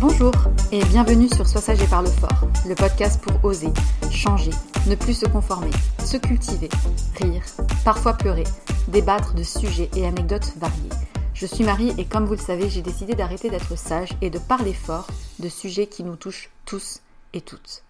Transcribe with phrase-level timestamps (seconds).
[0.00, 0.32] Bonjour
[0.70, 3.72] et bienvenue sur Sois sage et parle fort, le podcast pour oser,
[4.12, 4.52] changer,
[4.86, 5.72] ne plus se conformer,
[6.04, 6.68] se cultiver,
[7.16, 7.42] rire,
[7.84, 8.44] parfois pleurer,
[8.86, 10.88] débattre de sujets et anecdotes variés.
[11.34, 14.38] Je suis Marie et comme vous le savez, j'ai décidé d'arrêter d'être sage et de
[14.38, 15.08] parler fort
[15.40, 17.00] de sujets qui nous touchent tous
[17.32, 17.82] et toutes.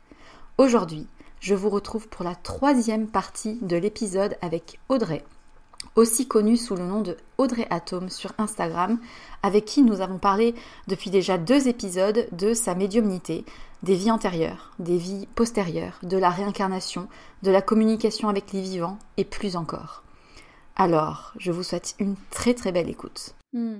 [0.56, 1.06] Aujourd'hui,
[1.40, 5.24] je vous retrouve pour la troisième partie de l'épisode avec Audrey,
[5.98, 9.00] aussi connue sous le nom de Audrey Atome sur Instagram,
[9.42, 10.54] avec qui nous avons parlé
[10.86, 13.44] depuis déjà deux épisodes de sa médiumnité,
[13.82, 17.08] des vies antérieures, des vies postérieures, de la réincarnation,
[17.42, 20.04] de la communication avec les vivants et plus encore.
[20.76, 23.34] Alors, je vous souhaite une très très belle écoute.
[23.52, 23.78] Hmm.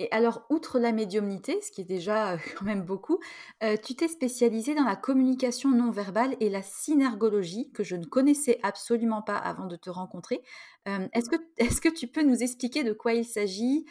[0.00, 3.20] Et alors, outre la médiumnité, ce qui est déjà euh, quand même beaucoup,
[3.62, 8.06] euh, tu t'es spécialisée dans la communication non verbale et la synergologie, que je ne
[8.06, 10.40] connaissais absolument pas avant de te rencontrer.
[10.88, 13.84] Euh, est-ce, que, est-ce que tu peux nous expliquer de quoi il s'agit,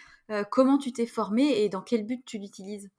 [0.51, 2.91] comment tu t'es formée et dans quel but tu l'utilises?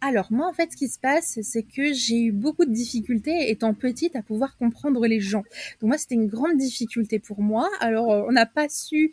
[0.00, 3.50] Alors moi en fait ce qui se passe c'est que j'ai eu beaucoup de difficultés
[3.50, 5.42] étant petite à pouvoir comprendre les gens.
[5.80, 7.68] Donc moi c'était une grande difficulté pour moi.
[7.80, 9.10] Alors on n'a pas su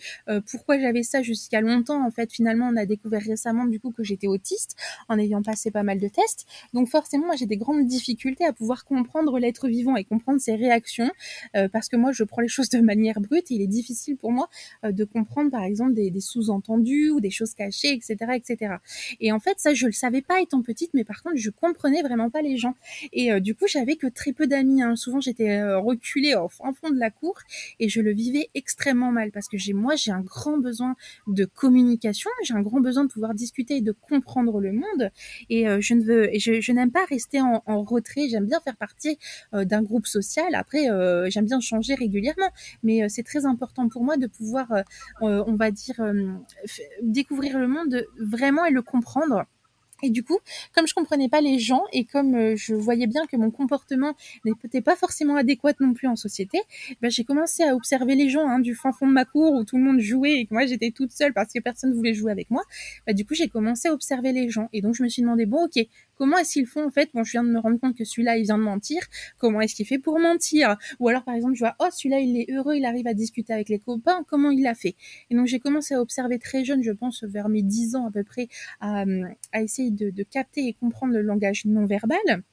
[0.51, 4.03] pourquoi j'avais ça jusqu'à longtemps en fait finalement, on a découvert récemment du coup que
[4.03, 4.75] j'étais autiste
[5.09, 6.45] en ayant passé pas mal de tests.
[6.73, 10.55] Donc forcément, moi, j'ai des grandes difficultés à pouvoir comprendre l'être vivant et comprendre ses
[10.55, 11.11] réactions
[11.55, 14.31] euh, parce que moi, je prends les choses de manière brute il est difficile pour
[14.31, 14.49] moi
[14.83, 18.75] euh, de comprendre, par exemple, des, des sous-entendus ou des choses cachées, etc., etc.
[19.19, 22.01] Et en fait, ça, je le savais pas étant petite, mais par contre, je comprenais
[22.01, 22.75] vraiment pas les gens.
[23.13, 24.81] Et euh, du coup, j'avais que très peu d'amis.
[24.81, 24.95] Hein.
[24.95, 27.35] Souvent, j'étais reculée au fond de la cour
[27.79, 30.95] et je le vivais extrêmement mal parce que j'ai moi, j'ai un grand besoin
[31.27, 35.11] de communication, j'ai un grand besoin de discuter et de comprendre le monde.
[35.49, 38.27] Et je ne veux, je, je n'aime pas rester en, en retrait.
[38.29, 39.17] J'aime bien faire partie
[39.53, 40.55] d'un groupe social.
[40.55, 40.87] Après,
[41.29, 42.49] j'aime bien changer régulièrement,
[42.83, 44.67] mais c'est très important pour moi de pouvoir,
[45.21, 46.01] on va dire,
[47.01, 49.45] découvrir le monde vraiment et le comprendre
[50.03, 50.37] et du coup,
[50.75, 54.15] comme je comprenais pas les gens et comme euh, je voyais bien que mon comportement
[54.45, 56.59] n'était pas forcément adéquat non plus en société,
[57.01, 59.63] ben j'ai commencé à observer les gens hein, du fin fond de ma cour où
[59.63, 62.31] tout le monde jouait et que moi j'étais toute seule parce que personne voulait jouer
[62.31, 62.63] avec moi.
[63.05, 65.45] Ben, du coup, j'ai commencé à observer les gens et donc je me suis demandé
[65.45, 65.85] bon, ok,
[66.17, 67.09] comment est-ce qu'ils font en fait?
[67.13, 69.01] Bon, je viens de me rendre compte que celui-là il vient de mentir.
[69.37, 70.77] Comment est-ce qu'il fait pour mentir?
[70.99, 73.53] Ou alors par exemple, je vois oh celui-là il est heureux, il arrive à discuter
[73.53, 74.23] avec les copains.
[74.27, 74.95] Comment il l'a fait?
[75.29, 78.11] Et donc j'ai commencé à observer très jeune, je pense vers mes 10 ans à
[78.11, 78.47] peu près,
[78.79, 79.05] à,
[79.51, 82.43] à essayer de, capter et comprendre le langage non verbal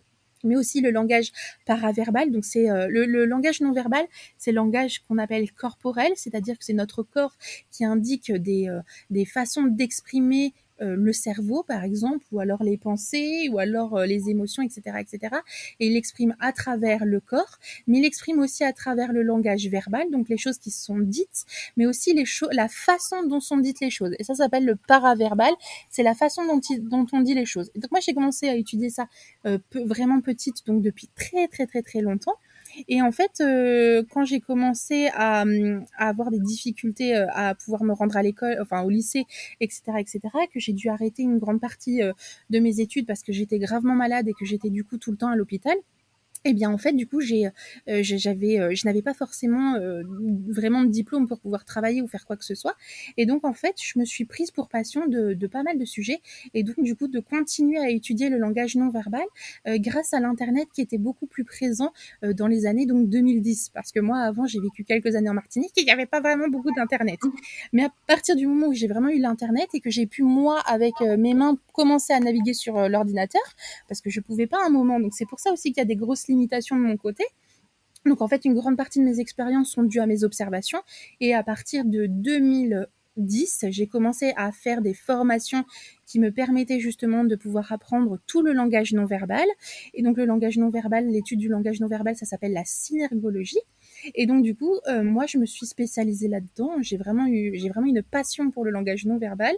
[0.44, 1.32] mais aussi le langage
[1.66, 2.30] paraverbal.
[2.30, 4.06] Donc c'est euh, le, langage non verbal,
[4.36, 7.34] c'est le langage qu'on appelle corporel, c'est-à-dire que c'est notre corps
[7.70, 12.76] qui indique des, euh, des façons d'exprimer euh, le cerveau, par exemple, ou alors les
[12.76, 15.36] pensées, ou alors euh, les émotions, etc., etc.
[15.78, 19.66] Et il l'exprime à travers le corps, mais il l'exprime aussi à travers le langage
[19.68, 21.44] verbal, donc les choses qui sont dites,
[21.76, 24.14] mais aussi les la façon dont sont dites les choses.
[24.18, 25.52] Et ça s'appelle le paraverbal.
[25.90, 27.70] C'est la façon dont, dont, on dit les choses.
[27.74, 29.06] Et donc moi, j'ai commencé à étudier ça
[29.46, 32.34] euh, vraiment petite, donc depuis très très très très longtemps.
[32.88, 35.44] Et en fait, euh, quand j'ai commencé à,
[35.96, 39.24] à, avoir des difficultés euh, à pouvoir me rendre à l'école, enfin au lycée,
[39.60, 40.20] etc., etc.,
[40.52, 42.12] que j'ai dû arrêter une grande partie euh,
[42.50, 45.16] de mes études parce que j'étais gravement malade et que j'étais du coup tout le
[45.16, 45.76] temps à l'hôpital,
[46.46, 50.02] eh bien, en fait, du coup, j'ai, euh, j'avais, euh, je n'avais pas forcément euh,
[50.48, 52.76] vraiment de diplôme pour pouvoir travailler ou faire quoi que ce soit.
[53.16, 55.84] Et donc, en fait, je me suis prise pour passion de, de pas mal de
[55.86, 56.20] sujets.
[56.52, 59.24] Et donc, du coup, de continuer à étudier le langage non verbal
[59.66, 61.92] grâce à l'Internet qui était beaucoup plus présent
[62.22, 63.70] dans les années donc 2010.
[63.72, 66.20] Parce que moi, avant, j'ai vécu quelques années en Martinique et il n'y avait pas
[66.20, 67.20] vraiment beaucoup d'Internet.
[67.72, 70.60] Mais à partir du moment où j'ai vraiment eu l'Internet et que j'ai pu, moi,
[70.60, 73.42] avec mes mains, commencer à naviguer sur l'ordinateur,
[73.88, 75.00] parce que je pouvais pas à un moment.
[75.00, 77.24] Donc, c'est pour ça aussi qu'il y a des grosses de mon côté.
[78.06, 80.82] Donc en fait, une grande partie de mes expériences sont dues à mes observations.
[81.20, 85.64] Et à partir de 2010, j'ai commencé à faire des formations
[86.06, 89.46] qui me permettaient justement de pouvoir apprendre tout le langage non verbal.
[89.94, 93.60] Et donc le langage non verbal, l'étude du langage non verbal, ça s'appelle la synergologie.
[94.14, 96.76] Et donc du coup, euh, moi je me suis spécialisée là-dedans.
[96.80, 99.54] J'ai vraiment eu, j'ai vraiment une passion pour le langage non verbal,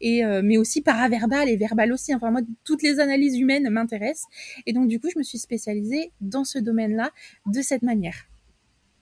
[0.00, 2.14] et euh, mais aussi paraverbal et verbal aussi.
[2.14, 4.26] Enfin moi, toutes les analyses humaines m'intéressent.
[4.66, 7.10] Et donc du coup, je me suis spécialisée dans ce domaine-là
[7.46, 8.26] de cette manière.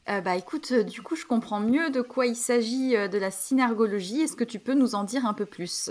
[0.09, 4.23] Euh, bah écoute, du coup, je comprends mieux de quoi il s'agit de la synergologie.
[4.23, 5.91] Est-ce que tu peux nous en dire un peu plus?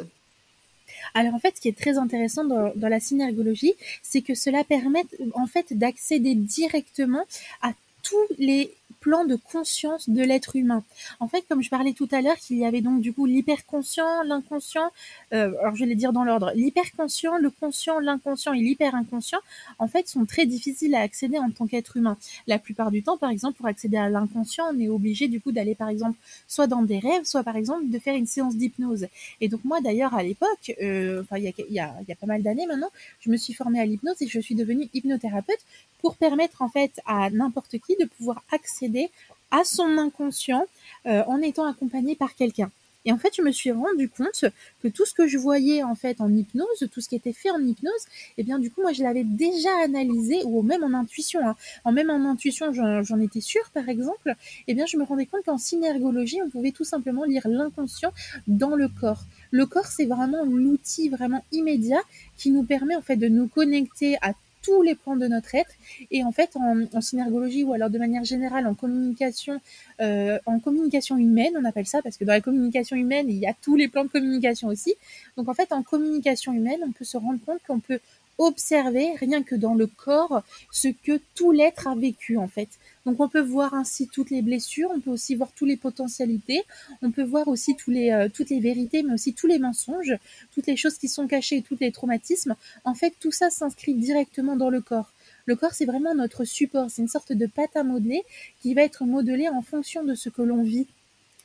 [1.14, 4.64] Alors en fait, ce qui est très intéressant dans, dans la synergologie, c'est que cela
[4.64, 7.24] permet en fait d'accéder directement
[7.62, 7.74] à
[8.04, 8.74] tous les
[9.08, 10.84] plan de conscience de l'être humain.
[11.22, 14.24] En fait, comme je parlais tout à l'heure, qu'il y avait donc du coup l'hyperconscient,
[14.24, 14.92] l'inconscient,
[15.34, 19.40] euh, alors je vais les dire dans l'ordre, l'hyperconscient, le conscient, l'inconscient et l'hyperinconscient,
[19.80, 22.18] en fait, sont très difficiles à accéder en tant qu'être humain.
[22.48, 25.54] La plupart du temps, par exemple, pour accéder à l'inconscient, on est obligé du coup
[25.54, 26.18] d'aller par exemple
[26.50, 29.08] soit dans des rêves, soit par exemple de faire une séance d'hypnose.
[29.40, 32.66] Et donc moi d'ailleurs à l'époque, euh, il y, a, y a pas mal d'années
[32.66, 35.64] maintenant, je me suis formée à l'hypnose et je suis devenue hypnothérapeute
[36.02, 39.10] pour permettre en fait à n'importe qui de pouvoir accéder
[39.52, 40.66] à son inconscient
[41.06, 42.72] euh, en étant accompagné par quelqu'un.
[43.08, 44.44] Et en fait, je me suis rendu compte
[44.84, 47.50] que tout ce que je voyais en fait en hypnose, tout ce qui était fait
[47.50, 48.06] en hypnose,
[48.38, 51.40] eh bien du coup, moi, je l'avais déjà analysé ou même en intuition.
[51.48, 51.56] Hein.
[51.86, 54.36] En même en intuition, j'en étais sûre, par exemple.
[54.68, 58.12] Eh bien, je me rendais compte qu'en synergologie, on pouvait tout simplement lire l'inconscient
[58.46, 59.24] dans le corps.
[59.52, 62.02] Le corps, c'est vraiment l'outil vraiment immédiat
[62.36, 64.34] qui nous permet en fait de nous connecter à
[64.68, 65.72] tous les points de notre être.
[66.12, 69.62] Et en fait, en, synergologie ou alors de manière générale en communication,
[70.02, 73.48] euh, en communication humaine, on appelle ça parce que dans la communication humaine, il y
[73.48, 74.94] a tous les plans de communication aussi.
[75.38, 78.00] Donc en fait, en communication humaine, on peut se rendre compte qu'on peut
[78.40, 82.70] observer rien que dans le corps ce que tout l'être a vécu en fait.
[83.08, 86.64] Donc on peut voir ainsi toutes les blessures, on peut aussi voir toutes les potentialités,
[87.02, 90.14] on peut voir aussi euh, toutes les vérités, mais aussi tous les mensonges,
[90.54, 92.58] toutes les choses qui sont cachées, tous les traumatismes.
[92.84, 95.14] En fait, tout ça s'inscrit directement dans le corps.
[95.46, 98.24] Le corps, c'est vraiment notre support, c'est une sorte de pâte à modeler
[98.62, 100.86] qui va être modelée en fonction de ce que l'on vit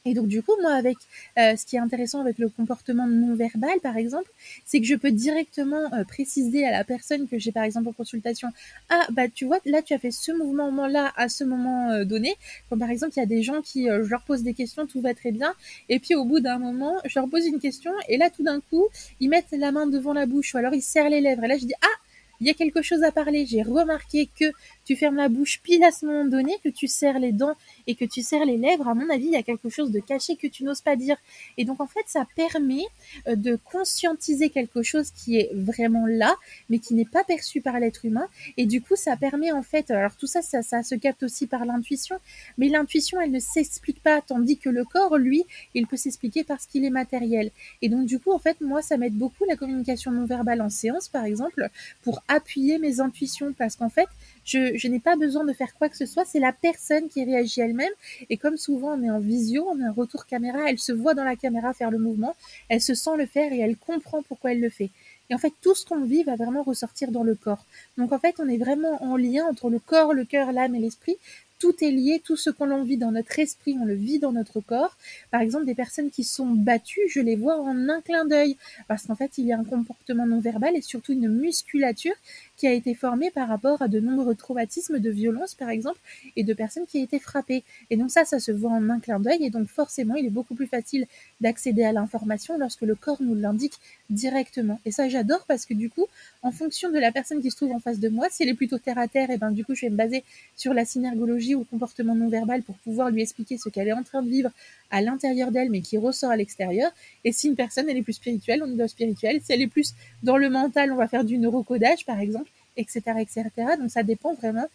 [0.05, 0.97] Et donc du coup, moi, avec
[1.39, 4.29] euh, ce qui est intéressant avec le comportement non verbal, par exemple,
[4.65, 7.93] c'est que je peux directement euh, préciser à la personne que j'ai, par exemple, en
[7.93, 8.49] consultation,
[8.91, 12.35] ah bah tu vois, là tu as fait ce mouvement-là à ce moment euh, donné.
[12.77, 15.15] Par exemple, il y a des gens qui, je leur pose des questions, tout va
[15.15, 15.55] très bien,
[15.89, 18.61] et puis au bout d'un moment, je leur pose une question, et là tout d'un
[18.61, 18.89] coup,
[19.21, 21.59] ils mettent la main devant la bouche, ou alors ils serrent les lèvres, et là
[21.59, 21.97] je dis ah
[22.43, 23.47] il y a quelque chose à parler.
[23.47, 24.47] J'ai remarqué que
[24.85, 27.55] tu fermes la bouche pile à ce moment donné, que tu serres les dents
[27.87, 28.89] et que tu serres les lèvres.
[28.89, 31.17] À mon avis, il y a quelque chose de caché que tu n'oses pas dire.
[31.57, 32.85] Et donc, en fait, ça permet
[33.29, 36.35] euh, de conscientiser quelque chose qui est vraiment là,
[36.69, 38.27] mais qui n'est pas perçu par l'être humain.
[38.57, 41.47] Et du coup, ça permet, en fait, alors tout ça, ça, ça se capte aussi
[41.47, 42.17] par l'intuition,
[42.59, 46.67] mais l'intuition, elle ne s'explique pas, tandis que le corps, lui, il peut s'expliquer parce
[46.67, 47.51] qu'il est matériel.
[47.81, 50.71] Et donc, du coup, en fait, moi, ça m'aide beaucoup la communication non verbale en
[50.71, 51.69] séance, par exemple,
[52.03, 54.09] pour appuyer mes intuitions parce qu'en fait,
[54.45, 57.25] je, je n'ai pas besoin de faire quoi que ce soit, c'est la personne qui
[57.25, 57.93] réagit elle-même.
[58.31, 61.15] Et comme souvent on est en visio, on a un retour caméra, elle se voit
[61.15, 62.35] dans la caméra faire le mouvement,
[62.69, 64.91] elle se sent le faire et elle comprend pourquoi elle le fait.
[65.31, 67.65] Et en fait, tout ce qu'on vit va vraiment ressortir dans le corps.
[67.97, 70.81] Donc en fait, on est vraiment en lien entre le corps, le cœur, l'âme et
[70.81, 71.17] l'esprit
[71.63, 74.61] tout est lié, tout ce qu'on vit dans notre esprit, on le vit dans notre
[74.61, 74.97] corps.
[75.31, 78.57] Par exemple, des personnes qui sont battues, je les vois en un clin d'œil,
[78.89, 82.17] parce qu'en fait, il y a un comportement non verbal et surtout une musculature
[82.63, 85.99] qui a été formée par rapport à de nombreux traumatismes de violence, par exemple,
[86.37, 87.65] et de personnes qui ont été frappées.
[87.91, 90.31] Et donc ça, ça se voit en un clin d'œil, et donc forcément, il est
[90.31, 91.09] beaucoup plus facile
[91.41, 94.79] d'accéder à l'information lorsque le corps nous l'indique directement.
[94.85, 96.07] Et ça, j'adore parce que du coup,
[96.45, 98.55] en fonction de la personne qui se trouve en face de moi, si elle est
[98.55, 100.23] plutôt terre à terre, et ben du coup, je vais me baser
[100.57, 103.93] sur la synergologie ou le comportement non verbal pour pouvoir lui expliquer ce qu'elle est
[103.93, 104.51] en train de vivre
[104.93, 106.93] à l'intérieur d'elle, mais qui ressort à l'extérieur.
[107.25, 109.41] Et si une personne, elle est plus spirituelle, on est dans le spirituel.
[109.43, 113.01] Si elle est plus dans le mental, on va faire du neurocodage, par exemple, etc.,
[113.19, 113.53] etc.
[113.79, 114.67] Donc ça dépend vraiment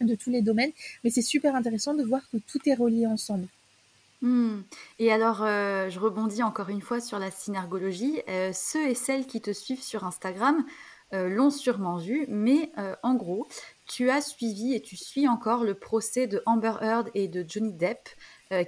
[0.00, 0.72] de tous les domaines.
[1.02, 3.46] Mais c'est super intéressant de voir que tout est relié ensemble.
[4.22, 4.62] Hmm.
[4.98, 8.22] Et alors, euh, je rebondis encore une fois sur la synergologie.
[8.28, 10.64] Euh, ceux et celles qui te suivent sur Instagram
[11.12, 12.70] euh, l'ont sûrement vu, mais
[13.02, 13.46] en gros,
[13.86, 17.72] tu as suivi et tu suis encore le procès de Amber Heard et de Johnny
[17.72, 18.08] Depp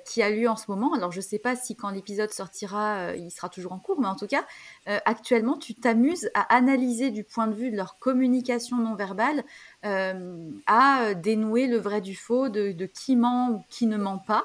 [0.05, 0.95] qui a lieu en ce moment.
[0.95, 4.09] Alors, je ne sais pas si quand l'épisode sortira, il sera toujours en cours, mais
[4.09, 4.45] en tout cas,
[4.87, 9.45] actuellement, tu t'amuses à analyser du point de vue de leur communication non verbale,
[9.83, 14.45] à dénouer le vrai du faux, de, de qui ment ou qui ne ment pas.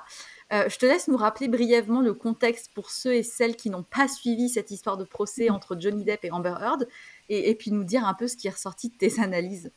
[0.51, 3.83] Euh, je te laisse nous rappeler brièvement le contexte pour ceux et celles qui n'ont
[3.83, 5.53] pas suivi cette histoire de procès mm.
[5.53, 6.87] entre Johnny Depp et Amber Heard,
[7.29, 9.71] et puis nous dire un peu ce qui est ressorti de tes analyses.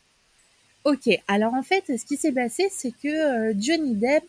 [0.86, 4.22] Ok, alors en fait, ce qui s'est passé, c'est que euh, Johnny Depp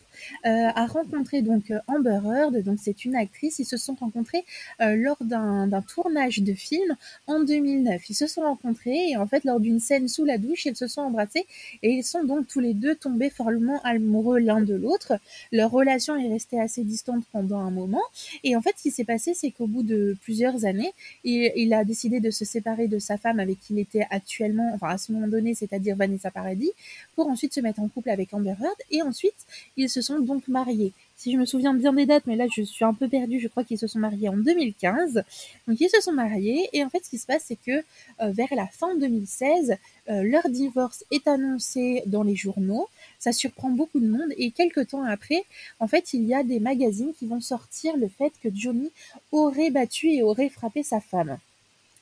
[0.46, 3.58] euh, a rencontré donc euh, Amber Heard, donc c'est une actrice.
[3.58, 4.42] Ils se sont rencontrés
[4.80, 6.96] lors d'un tournage de film
[7.26, 8.08] en 2009.
[8.08, 10.86] Ils se sont rencontrés et en fait, lors d'une scène sous la douche, ils se
[10.86, 11.44] sont embrassés
[11.82, 15.18] et ils sont donc tous les deux tombés follement amoureux l'un de l'autre.
[15.52, 18.02] Leur relation est restée assez distante pendant un moment.
[18.44, 21.74] Et en fait, ce qui s'est passé, c'est qu'au bout de plusieurs années, il, il,
[21.74, 24.96] a décidé de se séparer de sa femme avec qui il était actuellement, enfin à
[24.96, 26.45] ce moment donné, c'est-à-dire Vanessa Paradis
[27.14, 29.34] pour ensuite se mettre en couple avec Amber Heard, et ensuite
[29.76, 30.92] ils se sont donc mariés.
[31.16, 33.48] Si je me souviens bien des dates, mais là je suis un peu perdue, je
[33.48, 35.24] crois qu'ils se sont mariés en 2015.
[35.66, 37.82] Donc ils se sont mariés, et en fait ce qui se passe c'est que
[38.20, 39.76] euh, vers la fin 2016,
[40.08, 42.88] euh, leur divorce est annoncé dans les journaux.
[43.18, 45.44] Ça surprend beaucoup de monde, et quelques temps après,
[45.80, 48.90] en fait il y a des magazines qui vont sortir le fait que Johnny
[49.32, 51.38] aurait battu et aurait frappé sa femme.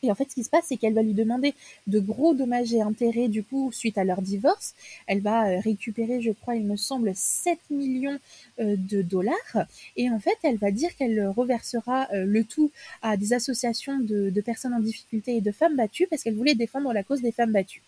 [0.05, 1.55] Et en fait, ce qui se passe, c'est qu'elle va lui demander
[1.87, 4.75] de gros dommages et intérêts, du coup, suite à leur divorce.
[5.07, 8.19] Elle va euh, récupérer, je crois, il me semble, 7 millions
[8.61, 9.67] euh, de dollars.
[9.97, 12.71] Et en fait, elle va dire qu'elle reversera euh, le tout
[13.03, 16.55] à des associations de, de personnes en difficulté et de femmes battues parce qu'elle voulait
[16.55, 17.83] défendre la cause des femmes battues.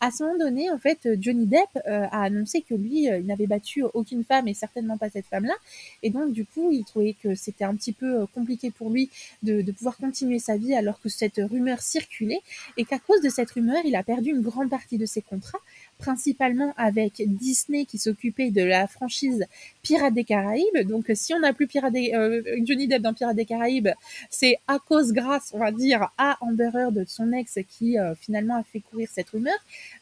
[0.00, 3.26] À ce moment donné, en fait, Johnny Depp euh, a annoncé que lui, euh, il
[3.26, 5.54] n'avait battu aucune femme et certainement pas cette femme-là.
[6.02, 9.10] Et donc, du coup, il trouvait que c'était un petit peu euh, compliqué pour lui
[9.42, 12.40] de, de pouvoir continuer sa vie alors que cette rumeur circulait
[12.76, 15.60] et qu'à cause de cette rumeur, il a perdu une grande partie de ses contrats
[15.98, 19.46] principalement avec Disney qui s'occupait de la franchise
[19.82, 20.86] Pirates des Caraïbes.
[20.86, 23.90] Donc si on n'a plus Pirates euh, Johnny Depp dans Pirates des Caraïbes,
[24.30, 28.14] c'est à cause grâce, on va dire, à Amber Heard, de son ex, qui euh,
[28.14, 29.54] finalement a fait courir cette rumeur.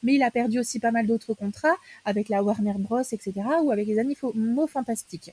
[0.02, 3.32] Mais il a perdu aussi pas mal d'autres contrats avec la Warner Bros, etc.,
[3.62, 5.32] ou avec les animaux fantastiques.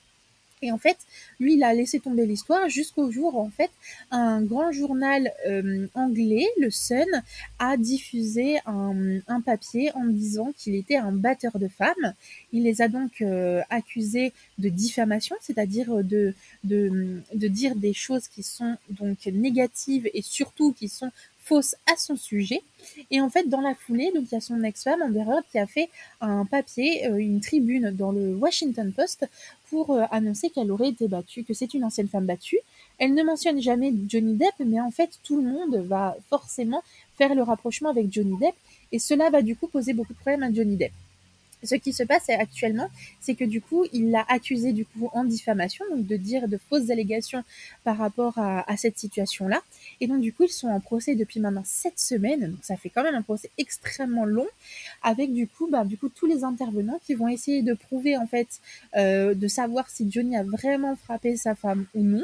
[0.61, 0.97] Et en fait,
[1.39, 3.71] lui, il a laissé tomber l'histoire jusqu'au jour où, en fait,
[4.11, 7.05] un grand journal euh, anglais, le Sun,
[7.59, 12.13] a diffusé un, un papier en disant qu'il était un batteur de femmes.
[12.51, 18.27] Il les a donc euh, accusés de diffamation, c'est-à-dire de, de, de dire des choses
[18.27, 21.11] qui sont donc négatives et surtout qui sont
[21.49, 22.61] fausses à son sujet.
[23.09, 25.57] Et en fait, dans la foulée, donc il y a son ex-femme Amber Heard qui
[25.57, 25.89] a fait
[26.21, 29.27] un papier, euh, une tribune dans le Washington Post
[29.69, 32.59] pour euh, annoncer qu'elle aurait été battue, que c'est une ancienne femme battue.
[32.99, 36.83] Elle ne mentionne jamais Johnny Depp, mais en fait, tout le monde va forcément
[37.17, 38.55] faire le rapprochement avec Johnny Depp,
[38.91, 40.93] et cela va du coup poser beaucoup de problèmes à Johnny Depp.
[41.63, 42.89] Ce qui se passe actuellement,
[43.19, 46.57] c'est que du coup, il l'a accusé du coup en diffamation, donc de dire de
[46.57, 47.43] fausses allégations
[47.83, 49.61] par rapport à, cette situation-là.
[49.99, 52.89] Et donc du coup, ils sont en procès depuis maintenant sept semaines, donc ça fait
[52.89, 54.47] quand même un procès extrêmement long,
[55.03, 58.27] avec du coup, bah, du coup tous les intervenants qui vont essayer de prouver en
[58.27, 58.47] fait,
[58.95, 62.23] euh, de savoir si Johnny a vraiment frappé sa femme ou non.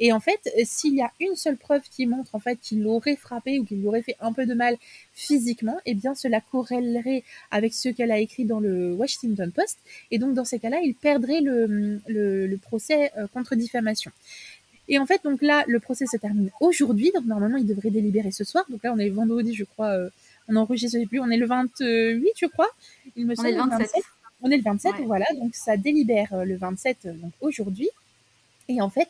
[0.00, 3.16] Et en fait, s'il y a une seule preuve qui montre en fait qu'il l'aurait
[3.16, 4.76] frappé ou qu'il lui aurait fait un peu de mal
[5.14, 9.78] physiquement, eh bien cela corrèlerait avec ce qu'elle a écrit dans le Washington Post.
[10.10, 14.10] Et donc dans ces cas-là, il perdrait le, le, procès euh, contre diffamation.
[14.88, 17.10] Et en fait, donc là, le procès se termine aujourd'hui.
[17.14, 18.64] Donc normalement, il devrait délibérer ce soir.
[18.68, 19.90] Donc là, on est vendredi, je crois.
[19.90, 20.10] Euh,
[20.48, 22.68] on enregistre, plus, on est le 28, je crois.
[23.16, 23.48] Il me semble.
[23.48, 24.04] On est le 27.
[24.42, 25.26] On est le 27, voilà.
[25.40, 27.88] Donc ça délibère euh, le 27, donc aujourd'hui.
[28.68, 29.08] Et en fait,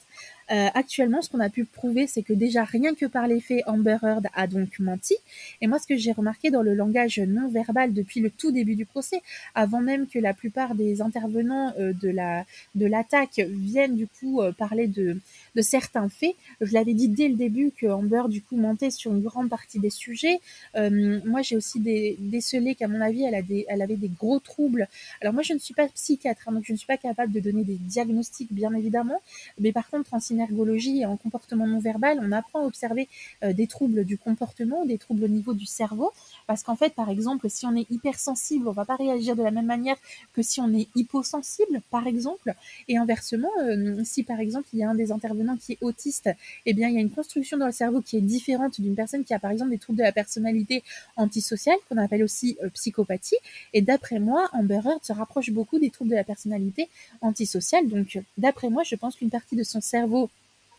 [0.50, 3.62] euh, actuellement, ce qu'on a pu prouver, c'est que déjà rien que par les faits,
[3.66, 5.14] Amber Heard a donc menti.
[5.60, 8.76] Et moi, ce que j'ai remarqué dans le langage non verbal depuis le tout début
[8.76, 9.22] du procès,
[9.54, 14.40] avant même que la plupart des intervenants euh, de la de l'attaque viennent du coup
[14.40, 15.18] euh, parler de
[15.56, 19.12] de certains faits, je l'avais dit dès le début que Amber du coup mentait sur
[19.12, 20.38] une grande partie des sujets.
[20.74, 24.86] moi, j'ai aussi décelé qu'à mon avis, elle a des elle avait des gros troubles.
[25.20, 27.40] Alors moi, je ne suis pas psychiatre, hein, donc je ne suis pas capable de
[27.40, 29.20] donner des diagnostics, bien évidemment.
[29.58, 33.08] Mais par contre, en ergologie et en comportement non verbal, on apprend à observer
[33.42, 36.12] euh, des troubles du comportement, des troubles au niveau du cerveau.
[36.46, 39.50] Parce qu'en fait, par exemple, si on est hypersensible, on va pas réagir de la
[39.50, 39.96] même manière
[40.32, 42.54] que si on est hyposensible, par exemple.
[42.88, 46.30] Et inversement, euh, si par exemple il y a un des intervenants qui est autiste,
[46.64, 49.24] eh bien il y a une construction dans le cerveau qui est différente d'une personne
[49.24, 50.82] qui a par exemple des troubles de la personnalité
[51.16, 53.36] antisociale, qu'on appelle aussi euh, psychopathie.
[53.72, 56.88] Et d'après moi, Amber Heard se rapproche beaucoup des troubles de la personnalité
[57.20, 57.88] antisociale.
[57.88, 60.25] Donc, d'après moi, je pense qu'une partie de son cerveau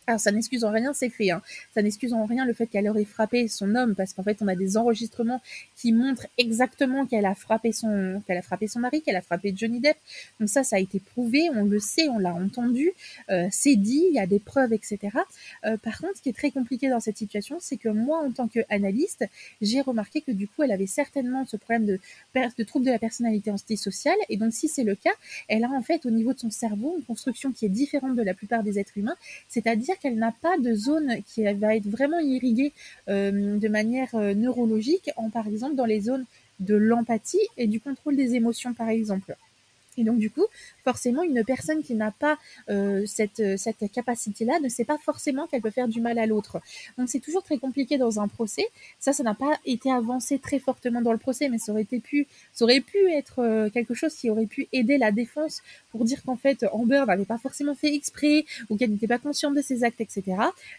[0.08, 1.42] alors ça n'excuse en rien ces faits, hein.
[1.74, 4.48] ça n'excuse en rien le fait qu'elle aurait frappé son homme, parce qu'en fait on
[4.48, 5.42] a des enregistrements
[5.76, 9.54] qui montrent exactement qu'elle a frappé son, qu'elle a frappé son mari, qu'elle a frappé
[9.56, 9.98] Johnny Depp.
[10.40, 12.92] Donc ça, ça a été prouvé, on le sait, on l'a entendu,
[13.30, 15.00] euh, c'est dit, il y a des preuves, etc.
[15.66, 18.32] Euh, par contre, ce qui est très compliqué dans cette situation, c'est que moi, en
[18.32, 19.26] tant qu'analyste,
[19.62, 22.00] j'ai remarqué que du coup, elle avait certainement ce problème de,
[22.36, 25.14] de trouble de la personnalité antisociale, et donc si c'est le cas,
[25.48, 28.24] elle a en fait au niveau de son cerveau une construction qui est différente de
[28.24, 29.16] la plupart des êtres humains,
[29.50, 32.74] c'est-à-dire qu'elle n'a pas de zone qui va être vraiment irriguée
[33.10, 36.26] euh, de manière euh, neurologique, par exemple dans les zones
[36.60, 39.36] de l'empathie et du contrôle des émotions, par exemple.
[39.98, 40.46] Et donc du coup,
[40.84, 42.38] forcément, une personne qui n'a pas
[42.70, 46.62] euh, cette, cette capacité-là ne sait pas forcément qu'elle peut faire du mal à l'autre.
[46.98, 48.68] Donc c'est toujours très compliqué dans un procès.
[49.00, 52.00] Ça, ça n'a pas été avancé très fortement dans le procès, mais ça aurait, été
[52.00, 56.06] pu, ça aurait pu être euh, quelque chose qui aurait pu aider la défense pour
[56.06, 59.62] dire qu'en fait, Amber n'avait pas forcément fait exprès ou qu'elle n'était pas consciente de
[59.62, 60.24] ses actes, etc.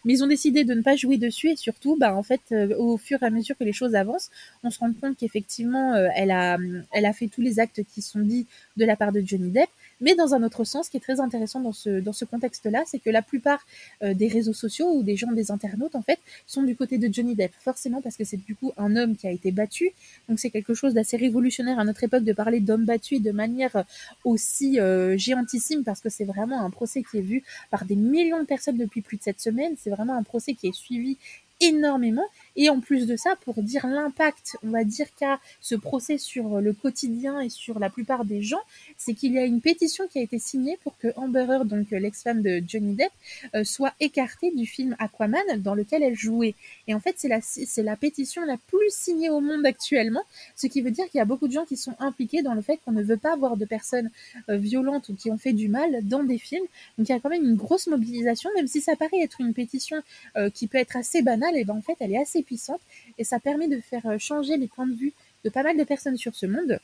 [0.05, 2.77] Mais ils ont décidé de ne pas jouer dessus et surtout, bah, en fait, euh,
[2.77, 4.31] au fur et à mesure que les choses avancent,
[4.63, 6.59] on se rend compte qu'effectivement, elle, a,
[6.93, 9.69] elle a fait tous les actes qui sont dits de la part de Johnny Depp.
[10.01, 12.85] Mais dans un autre sens, ce qui est très intéressant dans ce, dans ce contexte-là,
[12.87, 13.67] c'est que la plupart
[14.03, 17.13] euh, des réseaux sociaux ou des gens, des internautes, en fait, sont du côté de
[17.13, 17.53] Johnny Depp.
[17.61, 19.91] Forcément parce que c'est du coup un homme qui a été battu.
[20.29, 23.85] Donc c'est quelque chose d'assez révolutionnaire à notre époque de parler d'homme battu de manière
[24.25, 28.41] aussi euh, géantissime parce que c'est vraiment un procès qui est vu par des millions
[28.41, 29.75] de personnes depuis plus de sept semaines.
[29.79, 31.17] C'est vraiment un procès qui est suivi
[31.61, 32.25] énormément.
[32.57, 36.61] Et en plus de ça, pour dire l'impact, on va dire, qu'a ce procès sur
[36.61, 38.61] le quotidien et sur la plupart des gens,
[38.97, 41.91] c'est qu'il y a une pétition qui a été signée pour que Amber Heard, donc
[41.91, 43.13] l'ex-femme de Johnny Depp,
[43.55, 46.55] euh, soit écartée du film Aquaman dans lequel elle jouait.
[46.87, 50.23] Et en fait, c'est la, c'est la pétition la plus signée au monde actuellement,
[50.57, 52.63] ce qui veut dire qu'il y a beaucoup de gens qui sont impliqués dans le
[52.63, 54.11] fait qu'on ne veut pas voir de personnes
[54.49, 56.67] euh, violentes ou qui ont fait du mal dans des films.
[56.97, 59.55] Donc il y a quand même une grosse mobilisation, même si ça paraît être une
[59.55, 59.99] pétition
[60.37, 62.81] euh, qui peut être assez banale, et ben en fait elle est assez puissante
[63.19, 65.13] et ça permet de faire euh, changer les points de vue
[65.45, 66.81] de pas mal de personnes sur ce monde.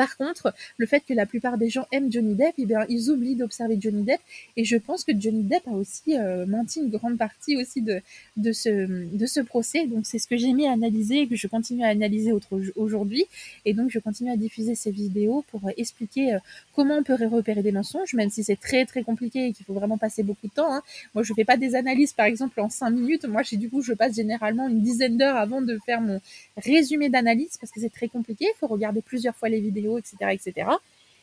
[0.00, 3.36] Par contre, le fait que la plupart des gens aiment Johnny Depp, eh ils oublient
[3.36, 4.22] d'observer Johnny Depp.
[4.56, 8.00] Et je pense que Johnny Depp a aussi euh, menti une grande partie aussi de,
[8.50, 9.86] ce, procès.
[9.86, 12.32] Donc, c'est ce que j'ai mis à analyser et que je continue à analyser
[12.76, 13.26] aujourd'hui.
[13.66, 16.38] Et donc, je continue à diffuser ces vidéos pour expliquer euh,
[16.74, 19.74] comment on peut repérer des mensonges, même si c'est très, très compliqué et qu'il faut
[19.74, 20.72] vraiment passer beaucoup de temps.
[20.72, 20.82] Hein.
[21.14, 23.26] Moi, je fais pas des analyses, par exemple, en 5 minutes.
[23.26, 26.22] Moi, du coup, je passe généralement une dizaine d'heures avant de faire mon
[26.56, 28.46] résumé d'analyse parce que c'est très compliqué.
[28.46, 30.66] Il faut regarder plusieurs fois les vidéos etc., etc.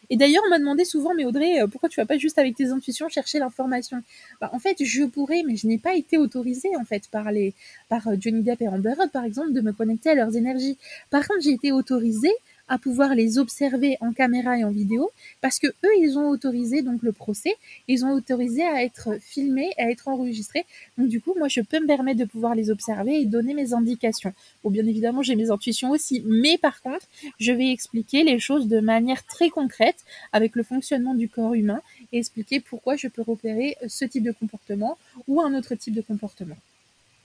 [0.09, 2.55] Et d'ailleurs, on m'a demandé souvent, mais Audrey, euh, pourquoi tu vas pas juste avec
[2.55, 4.01] tes intuitions chercher l'information?
[4.39, 7.53] Bah, En fait, je pourrais, mais je n'ai pas été autorisée en fait par les,
[7.89, 10.77] par euh, Johnny Depp et Amber Heard, par exemple, de me connecter à leurs énergies.
[11.09, 12.33] Par contre, j'ai été autorisée
[12.67, 16.81] à pouvoir les observer en caméra et en vidéo parce que eux ils ont autorisé
[16.81, 17.55] donc le procès
[17.87, 20.65] ils ont autorisé à être filmés à être enregistrés
[20.97, 23.73] donc du coup moi je peux me permettre de pouvoir les observer et donner mes
[23.73, 27.05] indications bon bien évidemment j'ai mes intuitions aussi mais par contre
[27.39, 30.03] je vais expliquer les choses de manière très concrète
[30.33, 34.31] avec le fonctionnement du corps humain et expliquer pourquoi je peux repérer ce type de
[34.31, 36.57] comportement ou un autre type de comportement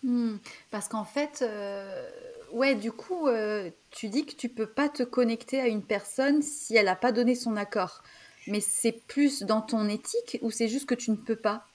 [0.05, 0.37] hmm.
[0.71, 2.09] parce qu'en fait euh,
[2.53, 6.43] ouais, du coup, euh, tu dis que tu peux pas te connecter à une personne
[6.43, 8.03] si elle n'a pas donné son accord.
[8.47, 11.72] Mais c'est plus dans ton éthique ou c'est juste que tu ne peux pas?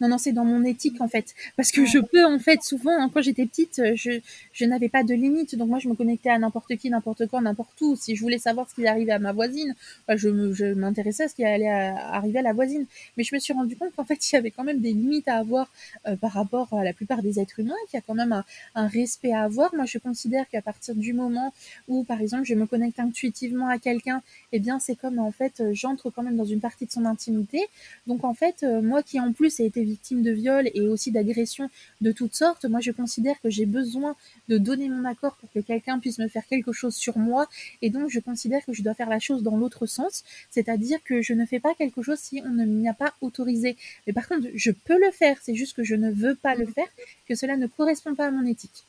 [0.00, 1.34] Non, non, c'est dans mon éthique en fait.
[1.56, 4.20] Parce que je peux en fait souvent, hein, quand j'étais petite, euh, je,
[4.52, 5.56] je n'avais pas de limite.
[5.56, 7.96] Donc moi, je me connectais à n'importe qui, n'importe quand, n'importe où.
[7.96, 9.74] Si je voulais savoir ce qui arrivait à ma voisine,
[10.08, 10.28] bah, je,
[10.74, 12.86] m'intéressais à ce qui allait arriver à la voisine.
[13.16, 15.28] Mais je me suis rendu compte qu'en fait, il y avait quand même des limites
[15.28, 15.70] à avoir
[16.06, 18.42] euh, par rapport à la plupart des êtres humains, qu'il y a quand même
[18.74, 19.74] un, respect à avoir.
[19.74, 21.52] Moi, je considère qu'à partir du moment
[21.88, 25.62] où, par exemple, je me connecte intuitivement à quelqu'un, eh bien, c'est comme en fait,
[25.72, 27.60] j'entre quand même dans une partie de son intimité.
[28.06, 31.10] Donc en fait, euh, moi qui en plus ai été victime de viol et aussi
[31.10, 31.68] d'agressions
[32.00, 34.16] de toutes sortes, moi je considère que j'ai besoin
[34.48, 37.48] de donner mon accord pour que quelqu'un puisse me faire quelque chose sur moi
[37.82, 41.22] et donc je considère que je dois faire la chose dans l'autre sens, c'est-à-dire que
[41.22, 43.76] je ne fais pas quelque chose si on ne m'y a pas autorisé.
[44.06, 46.66] Mais par contre, je peux le faire, c'est juste que je ne veux pas le
[46.66, 46.88] faire,
[47.26, 48.84] que cela ne correspond pas à mon éthique.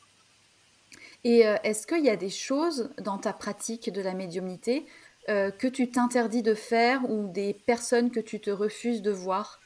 [1.24, 4.84] Et euh, est-ce qu'il y a des choses dans ta pratique de la médiumnité
[5.28, 9.61] euh, que tu t'interdis de faire ou des personnes que tu te refuses de voir?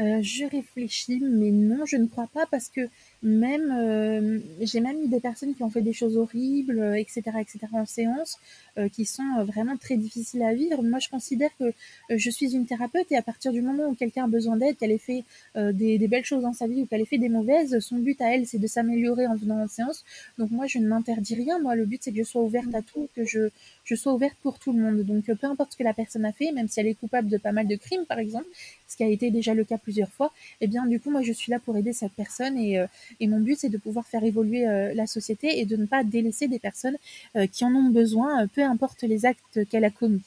[0.00, 2.88] Euh, je réfléchis, mais non, je ne crois pas parce que
[3.24, 7.58] même euh, j'ai même eu des personnes qui ont fait des choses horribles, etc., etc.
[7.72, 8.38] en séance,
[8.78, 10.84] euh, qui sont vraiment très difficiles à vivre.
[10.84, 11.72] Moi, je considère que
[12.10, 14.92] je suis une thérapeute et à partir du moment où quelqu'un a besoin d'aide, qu'elle
[14.92, 15.24] ait fait
[15.56, 18.34] des, belles choses dans sa vie ou qu'elle ait fait des mauvaises, son but à
[18.34, 20.04] elle, c'est de s'améliorer en venant en séance.
[20.38, 21.58] Donc moi, je ne m'interdis rien.
[21.58, 23.48] Moi, le but, c'est que je sois ouverte à tout, que je,
[23.84, 25.02] je sois ouverte pour tout le monde.
[25.02, 27.36] Donc peu importe ce que la personne a fait, même si elle est coupable de
[27.36, 28.46] pas mal de crimes, par exemple,
[28.88, 31.32] ce qui a été déjà le cas plusieurs fois, eh bien du coup moi je
[31.32, 32.86] suis là pour aider cette personne et, euh,
[33.20, 36.02] et mon but c'est de pouvoir faire évoluer euh, la société et de ne pas
[36.02, 36.96] délaisser des personnes
[37.36, 40.22] euh, qui en ont besoin, peu importe les actes qu'elle a commis.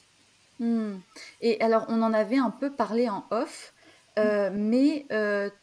[0.60, 0.94] Hmm.
[1.40, 3.74] Et alors on en avait un peu parlé en off,
[4.16, 5.06] mais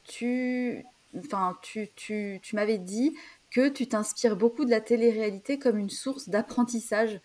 [0.03, 0.83] tu,
[1.17, 3.15] enfin tu, tu, tu m'avais dit
[3.51, 7.19] que tu t'inspires beaucoup de la télé-réalité comme une source d'apprentissage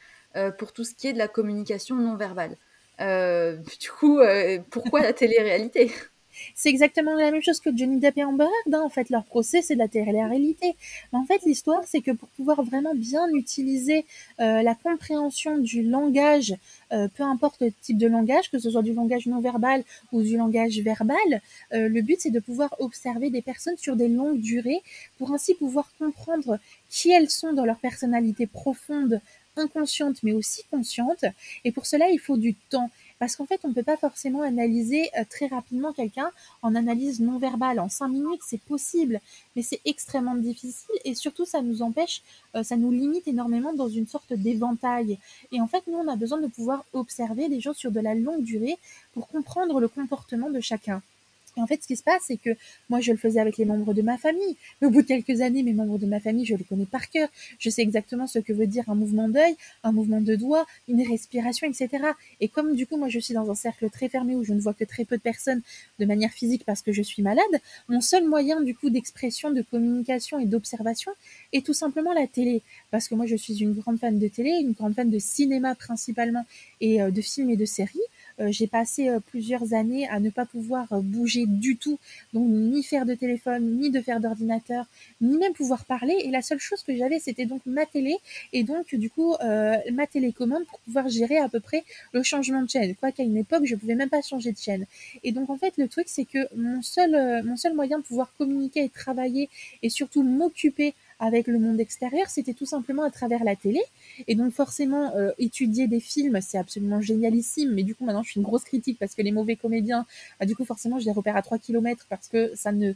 [0.58, 2.56] pour tout ce qui est de la communication non verbale.
[3.00, 5.90] Euh, du coup, euh, pourquoi la télé-réalité?
[6.56, 8.74] C'est exactement la même chose que Johnny Depp et Amber Heard.
[8.74, 8.82] Hein.
[8.84, 10.74] En fait, leur procès, c'est de la télé-réalité.
[11.12, 14.04] En fait, l'histoire, c'est que pour pouvoir vraiment bien utiliser
[14.40, 16.54] euh, la compréhension du langage,
[17.16, 20.36] peu importe le type de langage, que ce soit du langage non verbal ou du
[20.36, 21.16] langage verbal,
[21.72, 24.80] le but, c'est de pouvoir observer des personnes sur des longues durées
[25.18, 29.20] pour ainsi pouvoir comprendre qui elles sont dans leur personnalité profonde,
[29.56, 31.24] inconsciente mais aussi consciente.
[31.64, 32.90] Et pour cela, il faut du temps.
[33.18, 36.30] Parce qu'en fait, on ne peut pas forcément analyser euh, très rapidement quelqu'un
[36.62, 37.78] en analyse non verbale.
[37.78, 39.20] En cinq minutes, c'est possible,
[39.54, 42.22] mais c'est extrêmement difficile et surtout, ça nous empêche,
[42.54, 45.18] euh, ça nous limite énormément dans une sorte d'éventail.
[45.52, 48.14] Et en fait, nous, on a besoin de pouvoir observer les gens sur de la
[48.14, 48.76] longue durée
[49.12, 51.02] pour comprendre le comportement de chacun.
[51.56, 52.50] Et en fait, ce qui se passe, c'est que
[52.88, 54.56] moi, je le faisais avec les membres de ma famille.
[54.80, 57.10] Mais au bout de quelques années, mes membres de ma famille, je les connais par
[57.10, 57.28] cœur.
[57.58, 61.06] Je sais exactement ce que veut dire un mouvement d'œil, un mouvement de doigt, une
[61.06, 61.88] respiration, etc.
[62.40, 64.60] Et comme du coup, moi, je suis dans un cercle très fermé où je ne
[64.60, 65.62] vois que très peu de personnes
[65.98, 67.44] de manière physique parce que je suis malade,
[67.88, 71.12] mon seul moyen du coup d'expression, de communication et d'observation
[71.52, 72.62] est tout simplement la télé.
[72.90, 75.74] Parce que moi, je suis une grande fan de télé, une grande fan de cinéma
[75.74, 76.44] principalement
[76.80, 77.98] et euh, de films et de séries.
[78.40, 81.98] Euh, j'ai passé euh, plusieurs années à ne pas pouvoir euh, bouger du tout,
[82.32, 84.86] donc ni faire de téléphone, ni de faire d'ordinateur,
[85.20, 86.16] ni même pouvoir parler.
[86.24, 88.16] Et la seule chose que j'avais, c'était donc ma télé
[88.52, 89.34] et donc du coup
[89.92, 92.94] ma télécommande pour pouvoir gérer à peu près le changement de chaîne.
[92.94, 94.86] Quoi qu'à une époque, je pouvais même pas changer de chaîne.
[95.22, 98.32] Et donc en fait, le truc, c'est que mon seul, mon seul moyen de pouvoir
[98.36, 99.48] communiquer et travailler
[99.82, 100.94] et surtout m'occuper
[101.24, 103.80] avec le monde extérieur, c'était tout simplement à travers la télé.
[104.28, 107.72] Et donc forcément, euh, étudier des films, c'est absolument génialissime.
[107.72, 110.04] Mais du coup, maintenant, je suis une grosse critique parce que les mauvais comédiens,
[110.38, 112.92] bah, du coup, forcément, je les repère à 3 km parce que ça ne,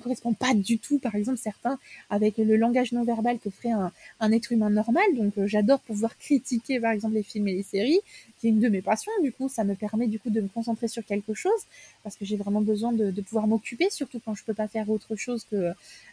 [0.00, 3.90] correspond pas du tout, par exemple, certains, avec le langage non verbal que ferait un,
[4.20, 5.04] un être humain normal.
[5.16, 8.00] Donc euh, j'adore pouvoir critiquer, par exemple, les films et les séries,
[8.42, 9.12] qui est une de mes passions.
[9.22, 11.62] Du coup, ça me permet du coup de me concentrer sur quelque chose
[12.02, 15.14] parce que j'ai vraiment besoin de, pouvoir m'occuper, surtout quand je peux pas faire autre
[15.14, 15.72] chose que,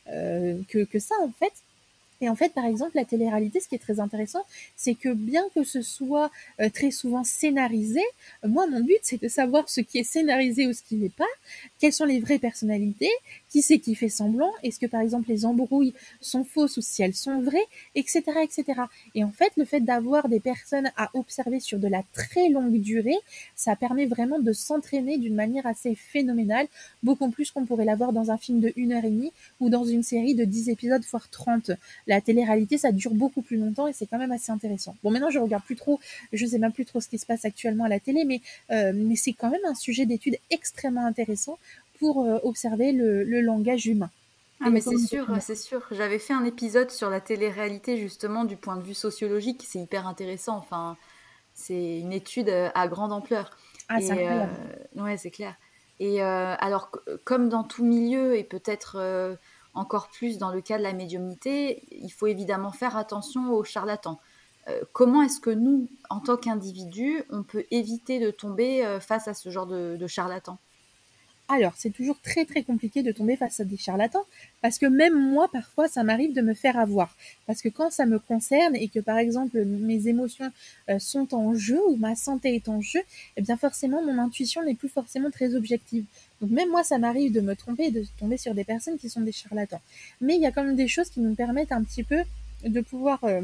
[0.10, 1.54] euh, que, que ça, en fait.
[2.22, 4.44] Et en fait, par exemple, la télé-réalité, ce qui est très intéressant,
[4.76, 8.04] c'est que bien que ce soit euh, très souvent scénarisé,
[8.44, 11.34] moi, mon but, c'est de savoir ce qui est scénarisé ou ce qui n'est pas,
[11.80, 13.12] quelles sont les vraies personnalités,
[13.50, 17.02] qui c'est qui fait semblant, est-ce que, par exemple, les embrouilles sont fausses ou si
[17.02, 18.82] elles sont vraies, etc., etc.
[19.16, 22.80] Et en fait, le fait d'avoir des personnes à observer sur de la très longue
[22.80, 23.18] durée,
[23.56, 26.68] ça permet vraiment de s'entraîner d'une manière assez phénoménale,
[27.04, 29.84] beaucoup plus qu'on pourrait l'avoir dans un film de 1 heure et demie ou dans
[29.84, 31.72] une série de 10 épisodes, voire 30
[32.08, 34.96] la télé-réalité, ça dure beaucoup plus longtemps et c'est quand même assez intéressant.
[35.04, 36.00] Bon, maintenant, je regarde plus trop,
[36.34, 38.92] je sais même plus trop ce qui se passe actuellement à la télé, mais, euh,
[38.96, 41.58] mais c'est quand même un sujet d'étude extrêmement intéressant
[42.00, 44.10] pour euh, observer le, langage humain.
[44.62, 45.86] Ah, mais c'est sûr, c'est sûr.
[45.92, 49.64] J'avais fait un épisode sur la télé-réalité, justement, du point de vue sociologique.
[49.66, 50.58] C'est hyper intéressant.
[50.58, 50.98] Enfin,
[51.54, 53.52] c'est une étude euh, à grande ampleur.
[53.88, 54.54] Ah, c'est incroyable.
[54.98, 55.56] ouais, c'est clair.
[56.02, 56.92] Et alors,
[57.26, 59.38] comme dans tout milieu, et peut-être
[59.74, 64.20] encore plus dans le cas de la médiumnité, il faut évidemment faire attention aux charlatans.
[64.68, 69.28] Euh, comment est-ce que nous, en tant qu'individus, on peut éviter de tomber euh, face
[69.28, 70.60] à ce genre de charlatans?
[71.52, 74.24] Alors, c'est toujours très très compliqué de tomber face à des charlatans,
[74.62, 77.16] parce que même moi, parfois, ça m'arrive de me faire avoir.
[77.48, 80.52] Parce que quand ça me concerne et que, par exemple, mes émotions
[80.90, 83.00] euh, sont en jeu ou ma santé est en jeu,
[83.36, 86.06] eh bien forcément, mon intuition n'est plus forcément très objective.
[86.40, 89.10] Donc même moi, ça m'arrive de me tromper et de tomber sur des personnes qui
[89.10, 89.82] sont des charlatans.
[90.22, 92.24] Mais il y a quand même des choses qui nous permettent un petit peu
[92.64, 93.24] de pouvoir...
[93.24, 93.42] Euh,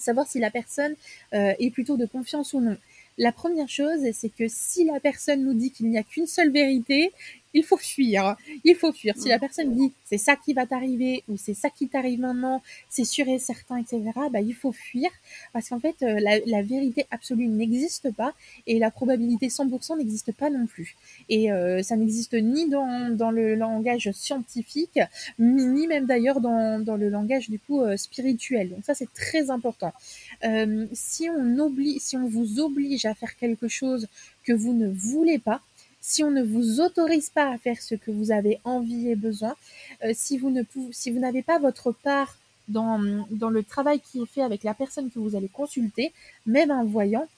[0.00, 0.94] savoir si la personne
[1.34, 2.76] euh, est plutôt de confiance ou non.
[3.20, 6.50] La première chose, c'est que si la personne nous dit qu'il n'y a qu'une seule
[6.50, 7.12] vérité,
[7.54, 8.36] il faut fuir.
[8.64, 9.14] Il faut fuir.
[9.16, 12.62] Si la personne dit c'est ça qui va t'arriver ou c'est ça qui t'arrive maintenant,
[12.88, 15.10] c'est sûr et certain, etc., bah, il faut fuir
[15.52, 18.34] parce qu'en fait, euh, la, vérité absolue n'existe pas
[18.66, 20.96] et la probabilité 100% n'existe pas non plus.
[21.28, 24.98] Et euh, ça n'existe ni dans, dans, le langage scientifique,
[25.38, 28.70] ni, même d'ailleurs dans, dans, le langage du coup euh, spirituel.
[28.70, 29.92] Donc ça, c'est très important.
[30.92, 34.06] si on oublie, si on vous oblige à faire quelque chose
[34.44, 35.60] que vous ne voulez pas,
[36.00, 39.54] si on ne vous autorise pas à faire ce que vous avez envie et besoin,
[40.04, 44.26] euh, si vous ne si n'avez pas votre part dans, dans le travail qui est
[44.26, 46.12] fait avec la personne que vous allez consulter,
[46.46, 47.28] même un voyant,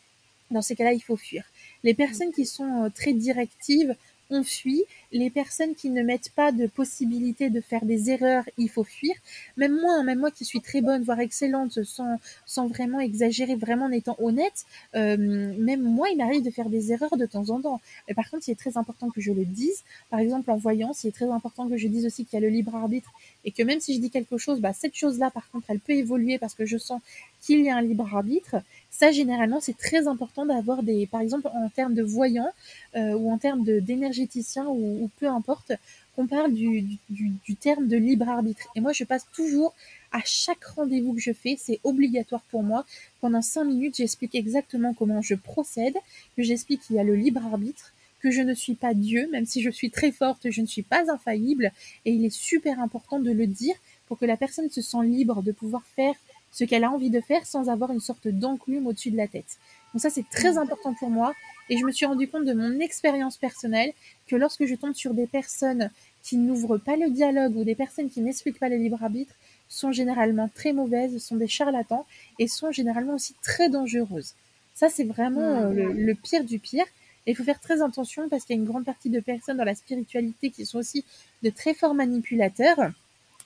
[0.50, 1.44] dans ces cas-là, il faut fuir.
[1.82, 3.96] Les personnes qui sont euh, très directives,
[4.32, 4.84] on fuit.
[5.12, 9.14] Les personnes qui ne mettent pas de possibilité de faire des erreurs, il faut fuir.
[9.56, 13.54] Même moi, hein, même moi qui suis très bonne, voire excellente, sans, sans vraiment exagérer,
[13.54, 14.64] vraiment en étant honnête,
[14.94, 17.80] euh, même moi, il m'arrive de faire des erreurs de temps en temps.
[18.08, 19.82] Mais par contre, il est très important que je le dise.
[20.10, 22.46] Par exemple, en voyance, il est très important que je dise aussi qu'il y a
[22.48, 23.10] le libre arbitre
[23.44, 25.92] et que même si je dis quelque chose, bah, cette chose-là, par contre, elle peut
[25.92, 27.00] évoluer parce que je sens
[27.40, 28.56] qu'il y a un libre arbitre.
[28.92, 32.52] Ça, généralement, c'est très important d'avoir des, par exemple, en termes de voyants
[32.94, 35.72] euh, ou en termes d'énergéticiens ou, ou, peu importe,
[36.14, 38.68] qu'on parle du, du, du, terme de libre arbitre.
[38.76, 39.74] Et moi, je passe toujours
[40.12, 42.84] à chaque rendez-vous que je fais, c'est obligatoire pour moi.
[43.22, 45.96] Pendant cinq minutes, j'explique exactement comment je procède,
[46.36, 49.46] que j'explique qu'il y a le libre arbitre, que je ne suis pas Dieu, même
[49.46, 51.72] si je suis très forte, je ne suis pas infaillible.
[52.04, 53.74] Et il est super important de le dire
[54.06, 56.14] pour que la personne se sente libre de pouvoir faire
[56.52, 59.58] ce qu'elle a envie de faire sans avoir une sorte d'enclume au-dessus de la tête.
[59.92, 61.32] Donc ça, c'est très important pour moi.
[61.68, 63.92] Et je me suis rendu compte de mon expérience personnelle
[64.26, 65.90] que lorsque je tombe sur des personnes
[66.22, 69.34] qui n'ouvrent pas le dialogue ou des personnes qui n'expliquent pas le libre arbitre,
[69.68, 72.04] sont généralement très mauvaises, sont des charlatans
[72.38, 74.34] et sont généralement aussi très dangereuses.
[74.74, 76.84] Ça, c'est vraiment euh, le, le, pire du pire.
[77.26, 79.56] Et il faut faire très attention parce qu'il y a une grande partie de personnes
[79.56, 81.04] dans la spiritualité qui sont aussi
[81.42, 82.92] de très forts manipulateurs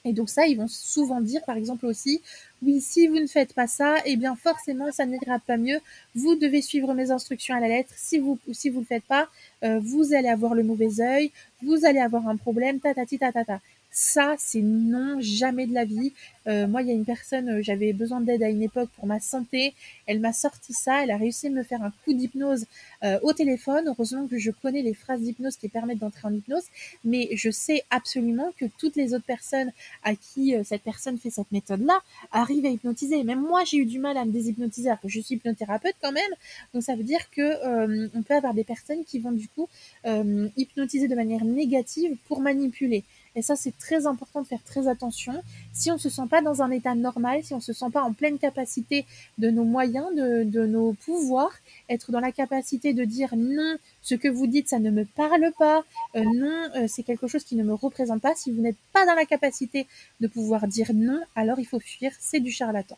[0.07, 2.23] et donc ça, ils vont souvent dire, par exemple aussi,
[2.62, 5.81] oui, si vous ne faites pas ça, eh bien forcément, ça n'ira pas mieux.
[6.14, 7.92] Vous devez suivre mes instructions à la lettre.
[7.97, 9.29] Si vous si vous le faites pas,
[9.64, 13.33] euh, vous allez avoir le mauvais œil, vous allez avoir un problème, ta ta ta
[13.33, 13.61] ta ta.
[13.98, 16.12] Ça, c'est non, jamais de la vie.
[16.46, 19.06] Euh, moi, il y a une personne, euh, j'avais besoin d'aide à une époque pour
[19.06, 19.72] ma santé.
[20.04, 21.02] Elle m'a sorti ça.
[21.02, 22.66] Elle a réussi à me faire un coup d'hypnose
[23.04, 23.85] euh, au téléphone.
[23.87, 26.64] Heureusement que je connais les phrases d'hypnose qui permettent d'entrer en hypnose.
[27.06, 29.72] Mais je sais absolument que toutes les autres personnes
[30.04, 31.98] à qui cette personne fait cette méthode-là
[32.32, 33.24] arrivent à hypnotiser.
[33.24, 36.12] Même moi, j'ai eu du mal à me déshypnotiser alors que je suis hypnothérapeute quand
[36.12, 36.32] même.
[36.74, 39.68] Donc ça veut dire que on peut avoir des personnes qui vont du coup
[40.04, 43.02] hypnotiser de manière négative pour manipuler.
[43.37, 45.35] Et ça, c'est très important de faire très attention.
[45.75, 47.90] Si on ne se sent pas dans un état normal, si on ne se sent
[47.92, 49.05] pas en pleine capacité
[49.37, 51.53] de nos moyens, de, nos pouvoirs,
[51.90, 55.53] être dans la capacité de dire non, ce que vous dites, ça ne me parle
[55.59, 55.85] pas,
[56.16, 58.35] euh, non, euh, c'est quelque chose qui ne me représente pas.
[58.35, 59.87] Si vous n'êtes pas dans la capacité
[60.20, 62.96] de pouvoir dire non, alors il faut fuir, c'est du charlatan.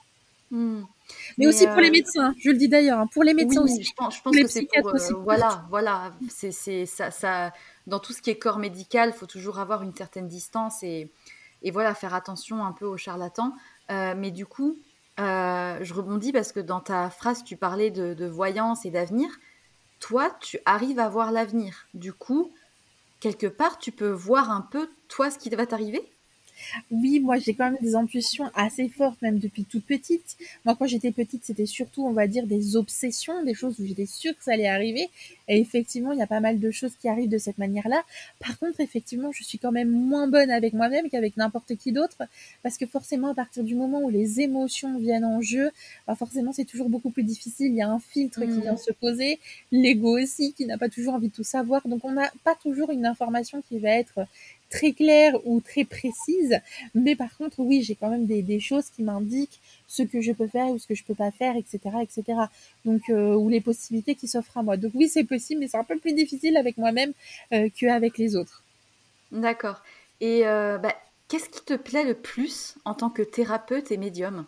[0.53, 0.83] Hmm.
[1.37, 3.83] Mais, aussi pour les euh, médecins, je le dis d'ailleurs, hein, pour les médecins aussi.
[3.83, 4.93] Je pense, que c'est pour,
[5.23, 7.53] voilà, voilà, c'est ça, ça,
[7.87, 11.11] dans tout ce qui est corps médical, il faut toujours avoir une certaine distance et,
[11.63, 13.55] et voilà, faire attention un peu aux charlatans.
[13.89, 14.77] mais du coup,
[15.19, 19.31] je rebondis parce que dans ta phrase, tu parlais de, de voyance et d'avenir.
[20.01, 21.89] Toi, tu arrives à voir l'avenir.
[21.95, 22.53] Du coup,
[23.21, 26.09] quelque part, tu peux voir un peu, toi, ce qui va t'arriver?
[26.91, 30.37] Oui, moi j'ai quand même des intuitions assez fortes, même depuis toute petite.
[30.65, 34.07] Moi quand j'étais petite, c'était surtout, on va dire, des obsessions, des choses où j'étais
[34.07, 35.09] sûre que ça allait arriver.
[35.49, 38.03] Et effectivement, il y a pas mal de choses qui arrivent de cette manière-là.
[38.39, 42.19] Par contre, effectivement, je suis quand même moins bonne avec moi-même qu'avec n'importe qui d'autre,
[42.63, 45.71] parce que forcément, à partir du moment où les émotions viennent en jeu,
[46.07, 47.69] bah forcément, c'est toujours beaucoup plus difficile.
[47.69, 48.79] Il y a un filtre qui vient mmh.
[48.79, 49.39] se poser,
[49.73, 51.87] l'ego aussi, qui n'a pas toujours envie de tout savoir.
[51.87, 54.27] Donc, on n'a pas toujours une information qui va être
[54.71, 56.61] très claire ou très précise.
[56.95, 60.33] Mais par contre, oui, j'ai quand même des, des choses qui m'indiquent ce que je
[60.33, 62.39] peux faire ou ce que je peux pas faire, etc., etc.
[62.85, 64.77] Donc, euh, ou les possibilités qui s'offrent à moi.
[64.77, 67.13] Donc oui, c'est possible, mais c'est un peu plus difficile avec moi-même
[67.53, 68.63] euh, qu'avec les autres.
[69.33, 69.83] D'accord.
[70.21, 70.95] Et euh, bah,
[71.29, 74.47] qu'est-ce qui te plaît le plus en tant que thérapeute et médium?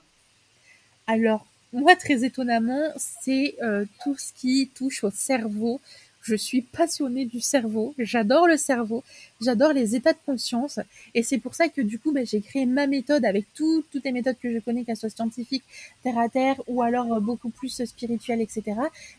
[1.06, 3.56] Alors, moi, très étonnamment, c'est
[4.02, 5.80] tout ce qui touche au cerveau,
[6.22, 9.02] je suis passionnée du cerveau, j'adore le cerveau,
[9.40, 10.78] j'adore les états de conscience,
[11.14, 14.12] et c'est pour ça que du coup, ben, j'ai créé ma méthode avec toutes les
[14.12, 15.64] méthodes que je connais, qu'elles soient scientifiques,
[16.02, 18.62] terre à terre, ou alors euh, beaucoup plus spirituelles, etc.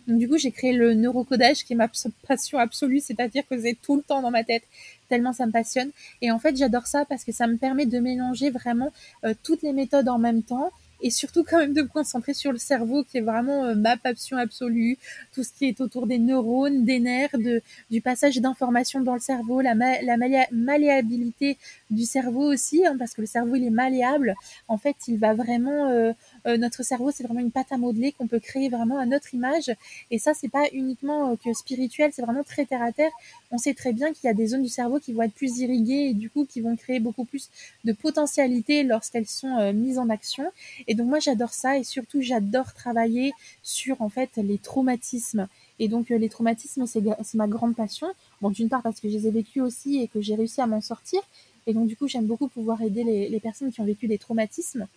[0.08, 1.90] Donc du coup, j'ai créé le neurocodage, qui est ma
[2.28, 4.64] passion absolue, c'est-à-dire que c'est tout le temps dans ma tête,
[5.10, 5.92] tellement ça me passionne.
[6.22, 8.92] Et en fait, j'adore ça parce que ça me permet de mélanger vraiment
[9.26, 12.52] euh, toutes les méthodes en même temps et surtout quand même de me concentrer sur
[12.52, 14.98] le cerveau qui est vraiment euh, ma passion absolue,
[15.34, 19.20] tout ce qui est autour des neurones, des nerfs, de, du passage d'informations dans le
[19.20, 20.18] cerveau, la, la
[20.52, 21.58] malléabilité
[21.90, 24.36] du cerveau aussi, hein, parce que le cerveau il est malléable.
[24.68, 26.14] En fait, il va vraiment
[26.46, 29.06] euh, euh, notre cerveau, c'est vraiment une pâte à modeler qu'on peut créer vraiment à
[29.06, 29.72] notre image.
[30.10, 33.12] Et ça, c'est pas uniquement que spirituel, c'est vraiment très terre à terre.
[33.52, 35.60] On sait très bien qu'il y a des zones du cerveau qui vont être plus
[35.60, 37.50] irriguées et du coup qui vont créer beaucoup plus
[37.84, 40.52] de potentialité lorsqu'elles sont mises en action.
[40.88, 45.48] Et donc moi j'adore ça et surtout j'adore travailler sur en fait les traumatismes.
[45.80, 47.02] Et donc euh, les traumatismes c'est
[47.34, 48.08] ma grande passion.
[48.42, 50.68] Bon d'une part parce que je les ai vécus aussi et que j'ai réussi à
[50.68, 51.22] m'en sortir.
[51.68, 54.88] Et donc du coup j'aime beaucoup pouvoir aider les, personnes qui ont vécu des traumatismes.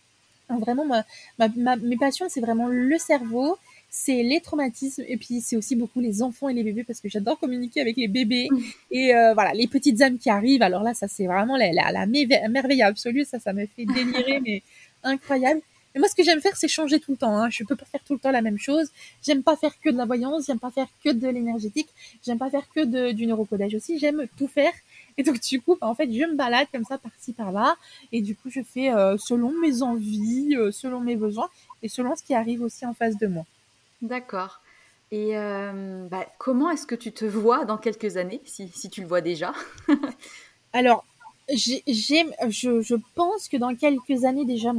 [0.48, 0.85] Vraiment
[1.57, 3.59] mes passions c'est vraiment le cerveau,
[3.90, 7.09] c'est les traumatismes et puis c'est aussi beaucoup les enfants et les bébés parce que
[7.09, 8.48] j'adore communiquer avec les bébés
[8.90, 11.92] et euh, voilà les petites âmes qui arrivent alors là ça c'est vraiment la, la,
[11.92, 14.62] la merveille absolue ça ça me fait délirer mais
[15.04, 15.61] incroyable
[15.94, 17.37] mais moi, ce que j'aime faire, c'est changer tout le temps.
[17.37, 17.50] Hein.
[17.50, 18.90] Je peux pas faire tout le temps la même chose.
[19.22, 20.46] J'aime pas faire que de la voyance.
[20.46, 21.88] J'aime pas faire que de l'énergétique.
[22.26, 23.98] J'aime pas faire que de, du neurocodage aussi.
[24.00, 24.72] J'aime tout faire.
[25.16, 27.77] Et donc, du coup, bah, en fait, je me balade comme ça, par-ci, par-là.
[28.12, 31.48] Et du coup, je fais euh, selon mes envies, euh, selon mes besoins
[31.83, 33.44] et selon ce qui arrive aussi en face de moi.
[34.03, 34.61] D'accord.
[35.11, 39.00] Et euh, bah, comment est-ce que tu te vois dans quelques années, si, si tu
[39.03, 39.53] le vois déjà?
[40.72, 41.05] Alors,
[41.48, 44.72] j'aime je, je pense que dans quelques années déjà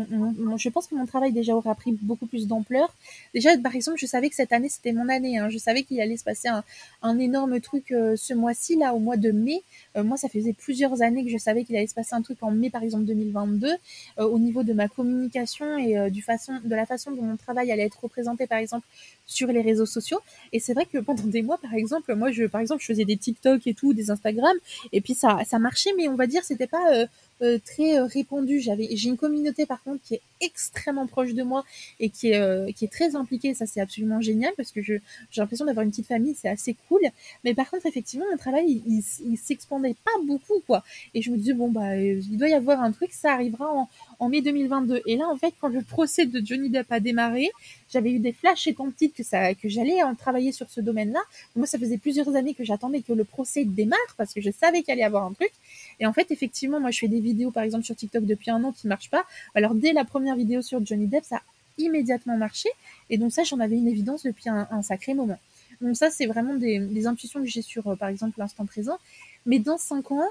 [0.57, 2.91] je pense que mon travail déjà aura pris beaucoup plus d'ampleur.
[3.33, 5.49] Déjà par exemple je savais que cette année c'était mon année hein.
[5.49, 6.63] je savais qu'il allait se passer un,
[7.03, 9.61] un énorme truc euh, ce mois-ci là au mois de mai.
[9.95, 12.39] Euh, moi ça faisait plusieurs années que je savais qu'il allait se passer un truc
[12.41, 16.75] en mai par exemple 2022 euh, au niveau de ma communication et du façon de
[16.75, 18.87] la façon dont mon travail allait être représenté par exemple
[19.27, 20.19] sur les réseaux sociaux.
[20.51, 23.05] Et c'est vrai que pendant des mois par exemple moi je par exemple je faisais
[23.05, 24.55] des TikTok et tout des Instagram
[24.91, 27.05] et puis ça ça marchait mais on va dire c'était pas
[27.41, 28.59] euh, euh, très euh, répandu.
[28.59, 31.63] J'avais, j'ai une communauté par contre qui est extrêmement proche de moi
[31.99, 33.53] et qui est qui est très impliquée.
[33.53, 34.95] Ça c'est absolument génial parce que je
[35.31, 37.01] j'ai l'impression d'avoir une petite famille, c'est assez cool.
[37.43, 40.83] Mais par contre effectivement mon travail il, il, s'expandait pas beaucoup quoi.
[41.13, 43.89] Et je me disais bon bah il doit y avoir un truc, ça arrivera en,
[44.19, 45.01] en mai 2022.
[45.05, 47.49] Et là en fait quand le procès de Johnny Depp a démarré,
[47.89, 51.21] j'avais eu des flashs étant petite que ça que j'allais en travailler sur ce domaine-là.
[51.55, 54.83] Moi ça faisait plusieurs années que j'attendais que le procès démarre parce que je savais
[54.83, 55.51] qu'il allait y avoir un truc.
[55.99, 58.63] Et en fait effectivement moi je fais des vidéos par exemple sur TikTok depuis un
[58.63, 59.25] an qui marchent pas.
[59.55, 61.41] Alors dès la première vidéo sur Johnny Depp, ça a
[61.77, 62.69] immédiatement marché.
[63.09, 65.39] Et donc ça, j'en avais une évidence depuis un, sacré moment.
[65.81, 68.97] Donc ça, c'est vraiment des, intuitions que j'ai sur, euh, par exemple, l'instant présent.
[69.45, 70.29] Mais dans cinq ans,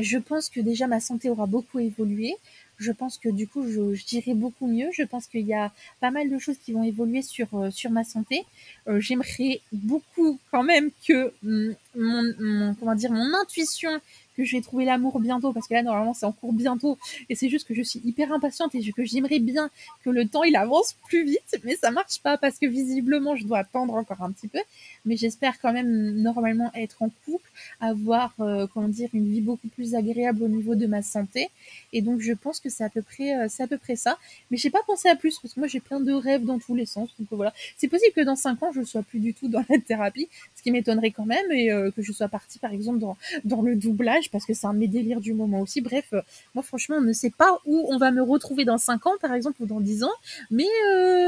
[0.00, 2.34] je pense que déjà ma santé aura beaucoup évolué.
[2.78, 4.88] Je pense que du coup, je, dirais beaucoup mieux.
[4.92, 7.90] Je pense qu'il y a pas mal de choses qui vont évoluer sur, euh, sur
[7.90, 8.44] ma santé.
[8.86, 14.00] Euh, j'aimerais beaucoup quand même que mm, mon, comment dire, mon intuition
[14.38, 16.96] que je vais trouver l'amour bientôt, parce que là, normalement, c'est en cours bientôt,
[17.28, 19.68] et c'est juste que je suis hyper impatiente et que j'aimerais bien
[20.04, 23.44] que le temps, il avance plus vite, mais ça marche pas, parce que visiblement, je
[23.44, 24.60] dois attendre encore un petit peu,
[25.04, 29.66] mais j'espère quand même normalement être en couple, avoir, euh, comment dire, une vie beaucoup
[29.68, 31.50] plus agréable au niveau de ma santé,
[31.92, 33.96] et donc je pense que que c'est à peu près, euh, c'est à peu près
[33.96, 34.18] ça.
[34.50, 36.74] Mais j'ai pas pensé à plus parce que moi j'ai plein de rêves dans tous
[36.74, 37.10] les sens.
[37.18, 39.78] Donc voilà, c'est possible que dans cinq ans je sois plus du tout dans la
[39.78, 43.16] thérapie, ce qui m'étonnerait quand même, et euh, que je sois partie par exemple dans
[43.44, 45.80] dans le doublage parce que c'est un de mes délires du moment aussi.
[45.80, 46.22] Bref, euh,
[46.54, 49.32] moi franchement, on ne sait pas où on va me retrouver dans cinq ans par
[49.34, 50.14] exemple ou dans dix ans,
[50.50, 50.66] mais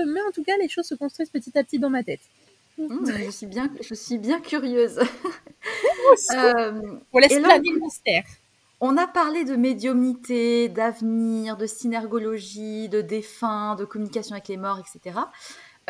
[0.07, 2.21] mais en tout cas les choses se construisent petit à petit dans ma tête.
[2.89, 4.99] Mmh, je suis bien, je suis bien curieuse.
[6.35, 8.25] euh, on laisse le mystère.
[8.83, 14.79] On a parlé de médiumnité, d'avenir, de synergologie, de défunts, de communication avec les morts,
[14.79, 15.19] etc.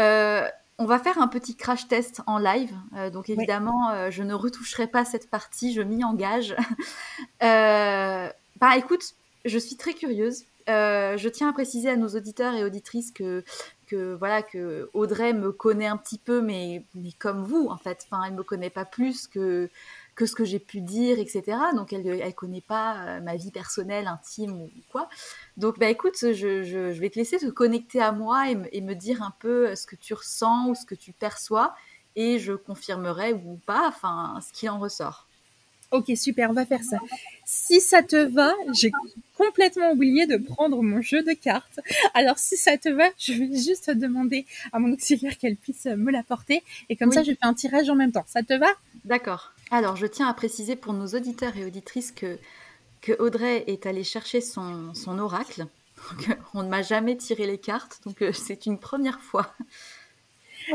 [0.00, 2.74] Euh, on va faire un petit crash test en live.
[2.96, 6.56] Euh, donc évidemment, euh, je ne retoucherai pas cette partie, je m'y engage.
[7.40, 9.14] bah écoute,
[9.44, 10.44] je suis très curieuse.
[10.66, 13.44] je tiens à préciser à nos auditeurs et auditrices que,
[13.86, 18.04] que voilà que Audrey me connaît un petit peu, mais, mais comme vous en fait.
[18.10, 19.70] Enfin, elle me connaît pas plus que
[20.20, 21.56] que ce que j'ai pu dire, etc.
[21.74, 25.08] Donc elle ne connaît pas euh, ma vie personnelle, intime ou quoi.
[25.56, 29.32] Donc bah écoute, je, vais te laisser te connecter à moi et, me dire un
[29.38, 31.74] peu euh, ce que tu ressens ou ce que tu perçois
[32.16, 35.26] et je confirmerai ou pas, enfin ce qui en ressort.
[35.90, 36.98] Ok, super, on va faire ça.
[37.46, 38.92] Si ça te va, j'ai
[39.38, 41.80] complètement oublié de prendre mon jeu de cartes.
[42.12, 46.12] Alors si ça te va, je vais juste demander à mon auxiliaire qu'elle puisse me
[46.12, 48.26] l'apporter et comme ça je fais un tirage en même temps.
[48.26, 48.68] Ça te va?
[49.06, 49.54] D'accord.
[49.70, 52.38] Alors, je tiens à préciser pour nos auditeurs et auditrices que,
[53.18, 55.66] Audrey est allée chercher son, son oracle.
[56.54, 59.54] on ne m'a jamais tiré les cartes, donc euh, c'est une première fois.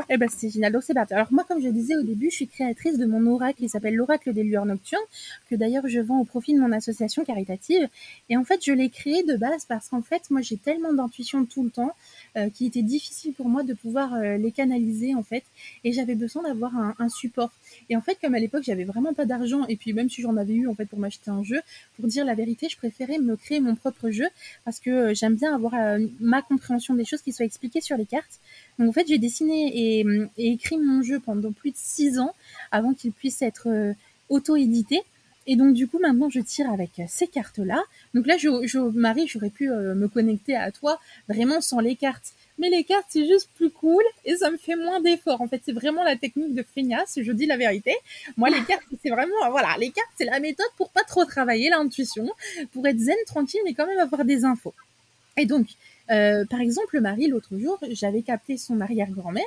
[0.09, 0.71] Eh ben, c'est génial.
[0.71, 1.13] Donc, c'est parti.
[1.13, 3.95] Alors, moi, comme je disais au début, je suis créatrice de mon oracle qui s'appelle
[3.95, 5.01] l'Oracle des lueurs nocturnes,
[5.49, 7.87] que d'ailleurs je vends au profit de mon association caritative.
[8.29, 11.45] Et en fait, je l'ai créé de base parce qu'en fait, moi, j'ai tellement d'intuition
[11.45, 11.91] tout le temps
[12.37, 15.43] euh, qu'il était difficile pour moi de pouvoir euh, les canaliser, en fait.
[15.83, 17.51] Et j'avais besoin d'avoir un, un, support.
[17.89, 20.35] Et en fait, comme à l'époque, j'avais vraiment pas d'argent, et puis même si j'en
[20.37, 21.61] avais eu, en fait, pour m'acheter un jeu,
[21.95, 24.27] pour dire la vérité, je préférais me créer mon propre jeu
[24.63, 25.73] parce que euh, j'aime bien avoir
[26.19, 28.39] ma compréhension des choses qui soient expliquées sur les cartes.
[28.79, 30.05] Donc, en fait, j'ai dessiné et
[30.37, 32.33] et, écrit mon jeu pendant plus de six ans
[32.71, 33.93] avant qu'il puisse être euh,
[34.29, 35.01] auto-édité.
[35.47, 37.83] Et donc du coup maintenant je tire avec ces cartes-là.
[38.15, 40.99] Donc là, je, je Marie, j'aurais pu euh, me connecter à toi
[41.29, 42.33] vraiment sans les cartes.
[42.57, 45.41] Mais les cartes, c'est juste plus cool et ça me fait moins d'efforts.
[45.41, 47.93] En fait, c'est vraiment la technique de feignasse, je dis la vérité.
[48.37, 51.69] Moi, les cartes, c'est vraiment, voilà, les cartes, c'est la méthode pour pas trop travailler
[51.69, 52.29] l'intuition,
[52.71, 54.73] pour être zen, tranquille, mais quand même avoir des infos.
[55.35, 55.67] Et donc,
[56.11, 59.43] euh, par exemple, Marie, l'autre jour, j'avais capté son arrière-grand-mère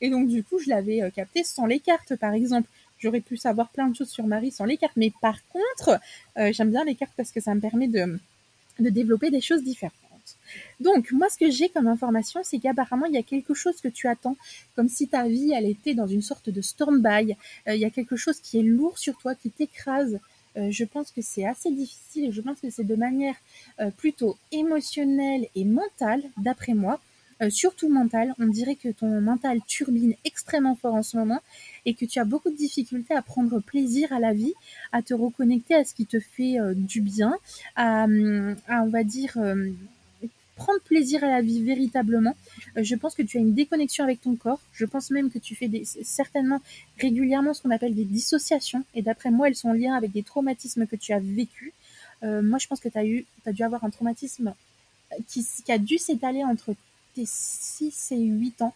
[0.00, 2.68] et donc, du coup, je l'avais euh, capté sans les cartes, par exemple.
[2.98, 4.96] J'aurais pu savoir plein de choses sur Marie sans les cartes.
[4.96, 6.00] Mais par contre,
[6.38, 8.18] euh, j'aime bien les cartes parce que ça me permet de,
[8.78, 9.92] de développer des choses différentes.
[10.80, 13.88] Donc, moi, ce que j'ai comme information, c'est qu'apparemment, il y a quelque chose que
[13.88, 14.36] tu attends,
[14.76, 17.36] comme si ta vie, elle était dans une sorte de stand-by.
[17.68, 20.18] Euh, il y a quelque chose qui est lourd sur toi, qui t'écrase.
[20.56, 23.34] Je pense que c'est assez difficile et je pense que c'est de manière
[23.96, 27.00] plutôt émotionnelle et mentale, d'après moi.
[27.42, 28.34] Euh, surtout mental.
[28.38, 31.40] On dirait que ton mental turbine extrêmement fort en ce moment
[31.86, 34.54] et que tu as beaucoup de difficultés à prendre plaisir à la vie,
[34.92, 37.34] à te reconnecter à ce qui te fait euh, du bien,
[37.74, 39.70] à, on va dire, euh,
[40.56, 42.36] prendre plaisir à la vie véritablement.
[42.76, 44.60] je pense que tu as une déconnexion avec ton corps.
[44.72, 45.70] Je pense même que tu fais
[46.02, 46.60] certainement
[46.98, 48.84] régulièrement ce qu'on appelle des dissociations.
[48.94, 51.72] Et d'après moi, elles sont en lien avec des traumatismes que tu as vécus.
[52.22, 52.98] moi, je pense que tu
[53.46, 54.54] as, dû avoir un traumatisme
[55.26, 56.74] qui, qui a dû s'étaler entre
[57.16, 58.74] 6 et 8 ans.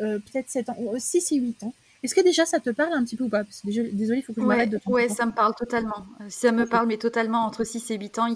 [0.00, 1.74] Euh, peut-être 7 ans, 6 et 8 ans.
[2.02, 3.44] Est-ce que déjà ça te parle un petit peu ou pas?
[3.44, 4.80] Parce que désolé, il faut que je m'arrête de.
[4.86, 6.06] Ouais, ça me parle totalement.
[6.28, 7.44] Ça me parle, mais totalement.
[7.44, 8.34] Entre 6 et 8 ans,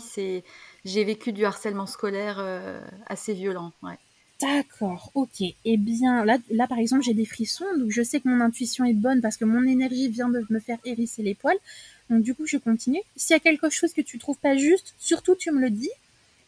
[0.84, 3.72] j'ai vécu du harcèlement scolaire euh, assez violent.
[3.82, 3.98] Ouais.
[4.40, 5.42] D'accord, ok.
[5.64, 8.84] Eh bien, là, là par exemple, j'ai des frissons, donc je sais que mon intuition
[8.84, 11.56] est bonne parce que mon énergie vient de me faire hérisser les poils.
[12.10, 13.00] Donc du coup, je continue.
[13.16, 15.90] S'il y a quelque chose que tu trouves pas juste, surtout tu me le dis.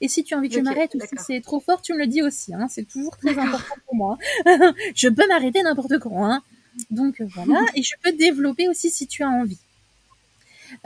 [0.03, 1.99] Et si tu as envie que je m'arrête ou si c'est trop fort, tu me
[1.99, 2.53] le dis aussi.
[2.53, 4.19] Hein, c'est toujours très important pour moi.
[4.95, 6.27] je peux m'arrêter n'importe quand.
[6.27, 6.43] Hein.
[6.91, 7.61] Donc voilà.
[7.74, 9.59] Et je peux développer aussi si tu as envie.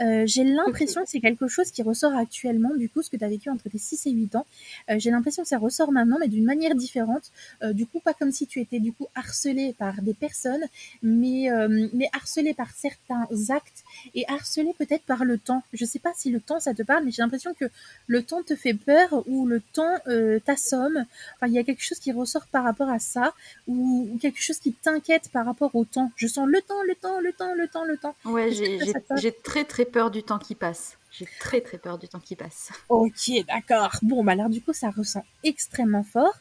[0.01, 3.23] Euh, j'ai l'impression que c'est quelque chose qui ressort actuellement, du coup, ce que tu
[3.23, 4.45] as vécu entre tes 6 et 8 ans.
[4.89, 7.31] Euh, j'ai l'impression que ça ressort maintenant, mais d'une manière différente.
[7.63, 10.63] Euh, du coup, pas comme si tu étais du coup harcelé par des personnes,
[11.01, 11.49] mais,
[11.93, 13.83] mais harcelé par certains actes
[14.15, 15.63] et harcelé peut-être par le temps.
[15.73, 17.65] Je sais pas si le temps ça te parle, mais j'ai l'impression que
[18.07, 19.97] le temps te fait peur ou le temps
[20.45, 21.05] t'assomme.
[21.35, 23.33] Enfin, il y a quelque chose qui ressort par rapport à ça
[23.67, 26.11] ou, quelque chose qui t'inquiète par rapport au temps.
[26.15, 28.15] Je sens le temps, le temps, le temps, le temps, le temps.
[28.25, 30.97] Ouais, j'ai très très peur du temps qui passe.
[31.11, 32.71] J'ai très très peur du temps qui passe.
[32.89, 33.95] Ok, d'accord.
[34.01, 36.33] Bon, bah alors du coup, ça ressent extrêmement fort.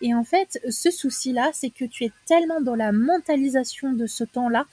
[0.00, 4.24] Et en fait, ce souci-là, c'est que tu es tellement dans la mentalisation de ce
[4.24, 4.64] temps-là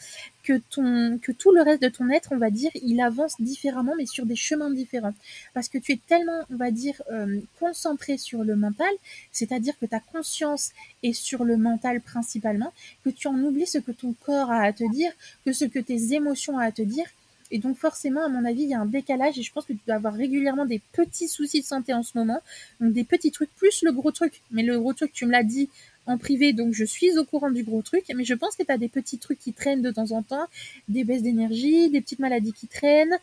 [0.43, 4.26] que tout le reste de ton être, on va dire, il avance différemment, mais sur
[4.26, 5.16] des chemins différents.
[5.53, 8.93] Parce que tu es tellement, on va dire, euh, concentré sur le mental,
[9.34, 10.72] c'est-à-dire que ta conscience
[11.03, 12.72] est sur le mental principalement,
[13.03, 15.11] que tu en oublies ce que ton corps a à te dire,
[15.45, 17.07] que ce que tes émotions ont à te dire
[17.51, 19.73] et donc forcément, à mon avis, il y a un décalage et je pense que
[19.73, 22.39] tu dois avoir régulièrement des petits soucis de santé en ce moment.
[22.79, 24.41] Donc des petits trucs plus le gros truc.
[24.51, 25.69] Mais le gros truc, tu me l'as dit
[26.07, 28.05] en privé, donc je suis au courant du gros truc.
[28.15, 30.47] Mais je pense que tu as des petits trucs qui traînent de temps en temps,
[30.89, 33.17] des baisses d'énergie, des petites maladies qui traînent.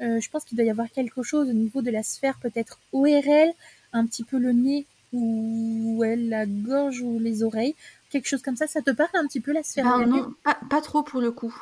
[0.00, 2.78] Euh, je pense qu'il doit y avoir quelque chose au niveau de la sphère peut-être
[2.92, 3.52] ORL,
[3.92, 7.76] un petit peu le nez ou la gorge ou les oreilles,
[8.10, 8.66] quelque chose comme ça.
[8.66, 10.34] Ça te parle un petit peu la sphère ben Non,
[10.68, 11.54] pas trop pour le coup.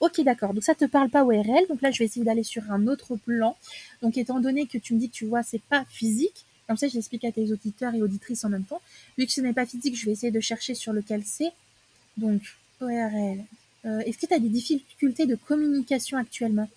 [0.00, 0.54] Ok, d'accord.
[0.54, 1.66] Donc ça te parle pas ORL.
[1.68, 3.56] Donc là, je vais essayer d'aller sur un autre plan.
[4.02, 6.44] Donc étant donné que tu me dis que tu vois, c'est pas physique.
[6.66, 8.80] Comme ça, j'explique à tes auditeurs et auditrices en même temps.
[9.18, 11.52] Vu que ce n'est pas physique, je vais essayer de chercher sur lequel c'est.
[12.16, 12.42] Donc
[12.80, 13.44] ORL.
[13.84, 16.68] Euh, est-ce que tu as des difficultés de communication actuellement?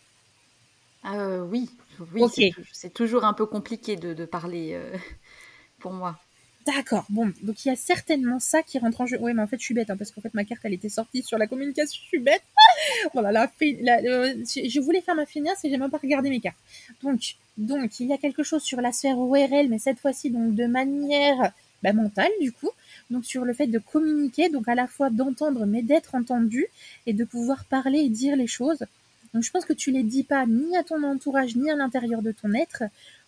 [1.05, 1.69] Euh, Oui,
[2.11, 2.53] oui.
[2.71, 4.97] C'est toujours un peu compliqué de, parler euh,
[5.79, 6.19] pour moi.
[6.65, 9.17] D'accord, bon, donc il y a certainement ça qui rentre en jeu.
[9.19, 10.89] Oui, mais en fait, je suis bête, hein, parce qu'en fait, ma carte, elle était
[10.89, 12.43] sortie sur la communication, je suis bête.
[13.13, 16.57] voilà, la, je voulais faire ma finance et j'ai même pas regardé mes cartes.
[17.01, 20.55] Donc, donc, il y a quelque chose sur la sphère ORL, mais cette fois-ci, donc,
[20.55, 21.51] de manière
[21.81, 22.69] bah, mentale, du coup.
[23.09, 26.67] Donc, sur le fait de communiquer, donc à la fois d'entendre, mais d'être entendu,
[27.05, 28.85] et de pouvoir parler et dire les choses.
[29.33, 32.21] Donc, je pense que tu les dis pas ni à ton entourage, ni à l'intérieur
[32.21, 32.83] de ton être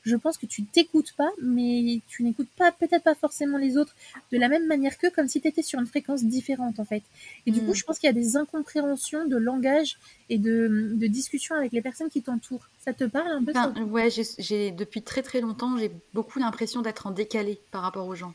[0.06, 3.96] je pense que tu t'écoutes pas, mais tu n'écoutes pas, peut-être pas forcément les autres
[4.32, 7.04] de la même manière que comme si tu étais sur une fréquence différente en fait.
[7.46, 7.76] Et du coup, hmm.
[7.76, 9.98] je pense qu'il y a des incompréhensions de langage
[10.30, 12.68] et de, de discussion avec les personnes qui t'entourent.
[12.80, 13.74] Ça te parle un peu ça?
[13.84, 18.16] Ouais, j'ai depuis très très longtemps, j'ai beaucoup l'impression d'être en décalé par rapport aux
[18.16, 18.34] gens.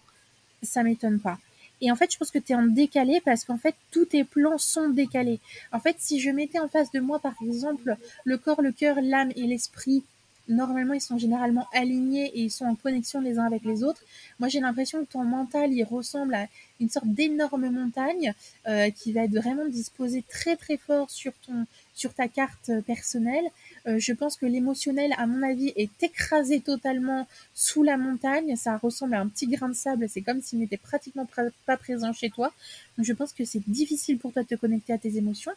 [0.63, 1.39] Ça m'étonne pas.
[1.81, 4.25] Et en fait, je pense que tu es en décalé parce qu'en fait, tous tes
[4.25, 5.41] plans sont décalés.
[5.73, 8.97] En fait, si je mettais en face de moi, par exemple, le corps, le cœur,
[9.01, 10.05] l'âme et l'esprit
[10.51, 14.03] normalement, ils sont généralement alignés et ils sont en connexion les uns avec les autres.
[14.39, 16.47] Moi, j'ai l'impression que ton mental, il ressemble à
[16.81, 18.35] une sorte d'énorme montagne
[18.67, 23.45] euh, qui va être vraiment disposée très très fort sur ton sur ta carte personnelle.
[23.87, 28.57] Euh, je pense que l'émotionnel, à mon avis, est écrasé totalement sous la montagne.
[28.57, 30.09] Ça ressemble à un petit grain de sable.
[30.09, 31.27] C'est comme s'il n'était pratiquement
[31.67, 32.53] pas présent chez toi.
[32.97, 35.53] Donc, je pense que c'est difficile pour toi de te connecter à tes émotions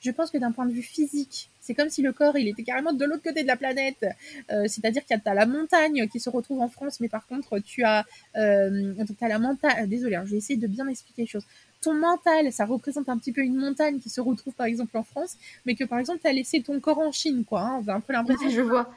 [0.00, 2.62] je pense que d'un point de vue physique, c'est comme si le corps, il était
[2.62, 4.04] carrément de l'autre côté de la planète.
[4.50, 7.58] Euh, c'est-à-dire qu'il y a la montagne qui se retrouve en France, mais par contre,
[7.60, 9.84] tu as, euh, as la montagne.
[9.84, 11.44] Euh, désolé, hein, je vais essayer de bien expliquer les choses.
[11.82, 15.02] Ton mental, ça représente un petit peu une montagne qui se retrouve par exemple en
[15.02, 17.60] France, mais que par exemple, tu as laissé ton corps en Chine, quoi.
[17.60, 17.82] Hein.
[17.88, 18.50] un peu l'impression.
[18.50, 18.92] je vois.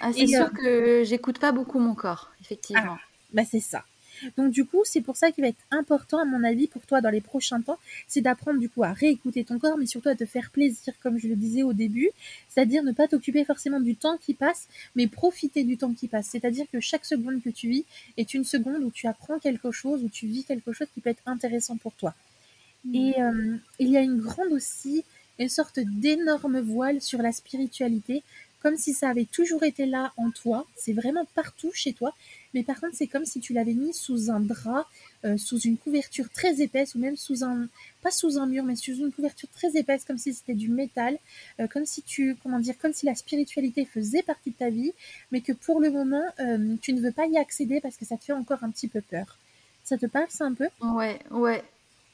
[0.00, 2.96] Ah, c'est sûr que j'écoute pas beaucoup mon corps, effectivement.
[2.96, 3.00] Ah,
[3.32, 3.84] bah c'est ça.
[4.36, 7.00] Donc du coup, c'est pour ça qu'il va être important, à mon avis, pour toi
[7.00, 10.14] dans les prochains temps, c'est d'apprendre du coup à réécouter ton corps, mais surtout à
[10.14, 12.10] te faire plaisir, comme je le disais au début,
[12.48, 16.28] c'est-à-dire ne pas t'occuper forcément du temps qui passe, mais profiter du temps qui passe.
[16.30, 17.84] C'est-à-dire que chaque seconde que tu vis
[18.16, 21.10] est une seconde où tu apprends quelque chose, où tu vis quelque chose qui peut
[21.10, 22.14] être intéressant pour toi.
[22.84, 22.94] Mmh.
[22.94, 25.04] Et euh, il y a une grande aussi,
[25.38, 28.22] une sorte d'énorme voile sur la spiritualité,
[28.64, 32.14] comme si ça avait toujours été là en toi, c'est vraiment partout chez toi,
[32.54, 34.86] mais par contre c'est comme si tu l'avais mis sous un drap,
[35.24, 37.68] euh, sous une couverture très épaisse, ou même sous un,
[38.02, 41.18] pas sous un mur, mais sous une couverture très épaisse, comme si c'était du métal,
[41.60, 44.92] euh, comme si tu, comment dire, comme si la spiritualité faisait partie de ta vie,
[45.32, 48.16] mais que pour le moment euh, tu ne veux pas y accéder parce que ça
[48.16, 49.38] te fait encore un petit peu peur.
[49.82, 50.68] Ça te parle ça un peu?
[50.80, 51.62] Ouais, ouais,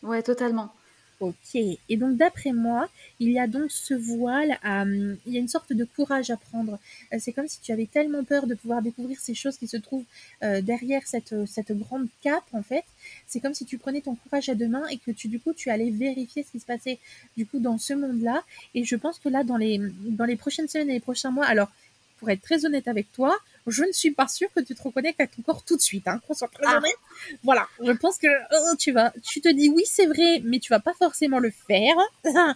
[0.02, 0.72] ouais, totalement.
[1.20, 1.54] Ok.
[1.54, 5.74] Et donc, d'après moi, il y a donc ce voile, il y a une sorte
[5.74, 6.78] de courage à prendre.
[7.12, 9.76] Euh, c'est comme si tu avais tellement peur de pouvoir découvrir ces choses qui se
[9.76, 10.04] trouvent
[10.42, 12.84] euh, derrière cette, cette grande cape, en fait.
[13.26, 15.52] C'est comme si tu prenais ton courage à deux mains et que tu, du coup,
[15.52, 16.98] tu allais vérifier ce qui se passait,
[17.36, 18.42] du coup, dans ce monde-là.
[18.74, 21.44] Et je pense que là, dans les, dans les prochaines semaines et les prochains mois,
[21.44, 21.70] alors,
[22.18, 25.20] pour être très honnête avec toi, je ne suis pas sûre que tu te reconnectes
[25.20, 26.06] à ton corps tout de suite.
[26.08, 26.78] Hein, qu'on soit très ah.
[26.78, 26.96] honnête.
[27.42, 30.70] Voilà, je pense que oh, tu vas, tu te dis oui c'est vrai, mais tu
[30.70, 31.96] vas pas forcément le faire.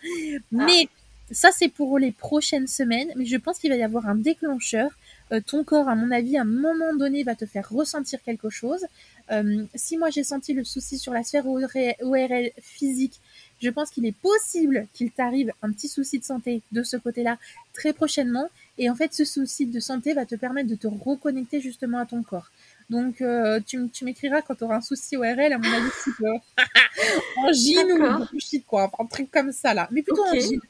[0.52, 0.88] mais
[1.30, 3.12] ça c'est pour les prochaines semaines.
[3.16, 4.90] Mais je pense qu'il va y avoir un déclencheur.
[5.32, 8.50] Euh, ton corps, à mon avis, à un moment donné, va te faire ressentir quelque
[8.50, 8.84] chose.
[9.30, 13.20] Euh, si moi j'ai senti le souci sur la sphère ORL physique,
[13.62, 17.38] je pense qu'il est possible qu'il t'arrive un petit souci de santé de ce côté-là
[17.72, 18.50] très prochainement.
[18.78, 22.06] Et en fait, ce souci de santé va te permettre de te reconnecter justement à
[22.06, 22.50] ton corps.
[22.90, 26.26] Donc, euh, tu, m'écriras quand tu auras un souci ORL, à mon avis, tu peux.
[27.38, 29.88] en gym ou quoi, enfin, un truc comme ça là.
[29.90, 30.60] Mais plutôt en gym.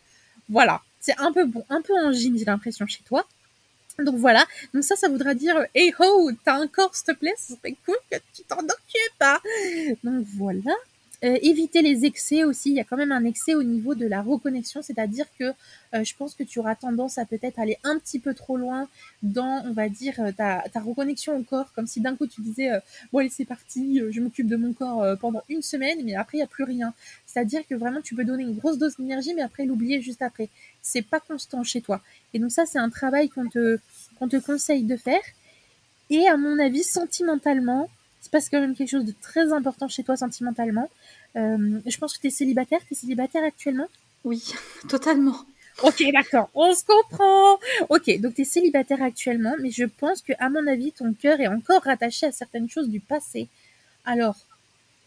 [0.48, 0.82] Voilà.
[1.00, 3.26] c'est un peu bon, un peu angine, j'ai l'impression chez toi.
[3.98, 7.34] Donc voilà, donc ça, ça voudra dire Hey ho, t'as un corps, s'il te plaît,
[7.38, 9.18] ce serait cool que tu t'en occupes.
[9.18, 9.36] pas.
[9.36, 9.94] Hein.
[10.02, 10.74] Donc voilà.
[11.24, 12.70] Euh, éviter les excès aussi.
[12.70, 15.44] Il y a quand même un excès au niveau de la reconnexion, c'est-à-dire que
[15.94, 18.88] euh, je pense que tu auras tendance à peut-être aller un petit peu trop loin
[19.22, 22.42] dans, on va dire, euh, ta, ta reconnexion au corps, comme si d'un coup tu
[22.42, 22.68] disais
[23.10, 26.40] bon allez c'est parti, je m'occupe de mon corps pendant une semaine, mais après il
[26.40, 26.92] n'y a plus rien.
[27.26, 30.48] C'est-à-dire que vraiment tu peux donner une grosse dose d'énergie, mais après l'oublier juste après.
[30.82, 32.02] C'est pas constant chez toi.
[32.34, 33.78] Et donc ça c'est un travail qu'on te
[34.18, 35.22] qu'on te conseille de faire.
[36.10, 38.03] Et à mon avis, sentimentalement, se
[38.34, 40.90] passe quand même quelque chose de très important chez toi sentimentalement.
[41.36, 42.80] Euh, je pense que tu es célibataire.
[42.88, 43.86] Tu es célibataire actuellement?
[44.24, 44.42] Oui,
[44.88, 45.36] totalement.
[45.84, 47.58] Ok, d'accord, on se comprend.
[47.90, 51.40] Ok, donc tu es célibataire actuellement, mais je pense que à mon avis, ton cœur
[51.40, 53.48] est encore rattaché à certaines choses du passé.
[54.04, 54.36] Alors,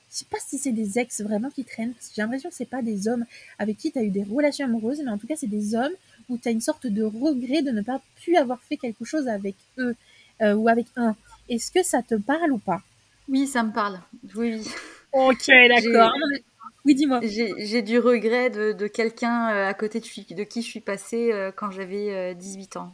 [0.10, 2.82] je sais pas si c'est des ex vraiment qui traînent, j'ai l'impression que c'est pas
[2.82, 3.26] des hommes
[3.60, 5.96] avec qui tu as eu des relations amoureuses, mais en tout cas, c'est des hommes
[6.30, 9.28] où tu as une sorte de regret de ne pas pu avoir fait quelque chose
[9.28, 9.96] avec eux
[10.42, 11.16] euh, ou avec un.
[11.50, 12.82] Est-ce que ça te parle ou pas?
[13.30, 14.00] Oui, ça me parle.
[14.36, 14.68] Oui, oui.
[15.14, 16.14] Ok, d'accord.
[16.86, 17.20] Oui, dis-moi.
[17.24, 21.52] J'ai du regret de, quelqu'un euh, à côté de, de, qui je suis passée euh,
[21.54, 22.94] quand j'avais 18 euh, ans.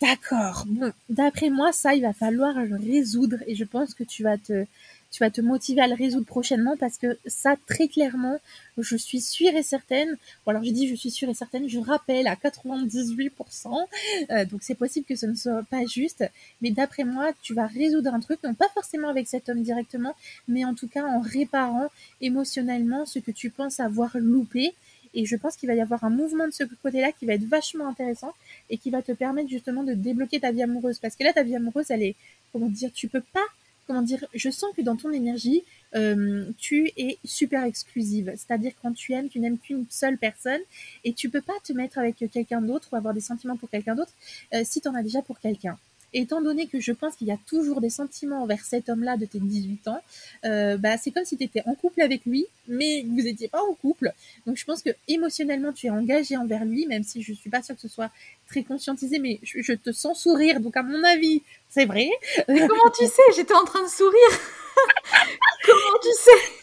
[0.00, 0.64] D'accord.
[0.66, 4.36] Bon, d'après moi, ça, il va falloir le résoudre et je pense que tu vas
[4.36, 4.66] te,
[5.12, 8.40] tu vas te motiver à le résoudre prochainement parce que ça, très clairement,
[8.78, 10.16] je suis sûre et certaine.
[10.44, 13.86] Bon, alors je dis je suis sûre et certaine, je rappelle à 98%,
[14.30, 16.24] euh, donc c'est possible que ce ne soit pas juste,
[16.62, 20.16] mais d'après moi, tu vas résoudre un truc, non pas forcément avec cet homme directement,
[20.48, 21.88] mais en tout cas en réparant
[22.22, 24.72] émotionnellement ce que tu penses avoir loupé.
[25.14, 27.44] Et je pense qu'il va y avoir un mouvement de ce côté-là qui va être
[27.44, 28.32] vachement intéressant
[28.70, 30.98] et qui va te permettre justement de débloquer ta vie amoureuse.
[30.98, 32.16] Parce que là, ta vie amoureuse, elle est,
[32.50, 33.44] comment dire, tu peux pas
[33.92, 35.64] comment dire, je sens que dans ton énergie,
[35.94, 38.32] euh, tu es super exclusive.
[38.36, 40.60] C'est-à-dire quand tu aimes, tu n'aimes qu'une seule personne
[41.04, 43.94] et tu peux pas te mettre avec quelqu'un d'autre ou avoir des sentiments pour quelqu'un
[43.94, 44.12] d'autre
[44.54, 45.78] euh, si tu en as déjà pour quelqu'un
[46.14, 49.26] étant donné que je pense qu'il y a toujours des sentiments envers cet homme-là de
[49.26, 50.00] tes 18 ans,
[50.44, 53.62] euh, bah, c'est comme si tu étais en couple avec lui, mais vous n'étiez pas
[53.62, 54.12] en couple.
[54.46, 57.62] Donc je pense que émotionnellement, tu es engagé envers lui, même si je suis pas
[57.62, 58.10] sûre que ce soit
[58.48, 60.60] très conscientisé, mais je, te sens sourire.
[60.60, 62.08] Donc à mon avis, c'est vrai.
[62.46, 63.22] comment tu sais?
[63.34, 64.40] J'étais en train de sourire.
[65.66, 66.61] comment tu sais?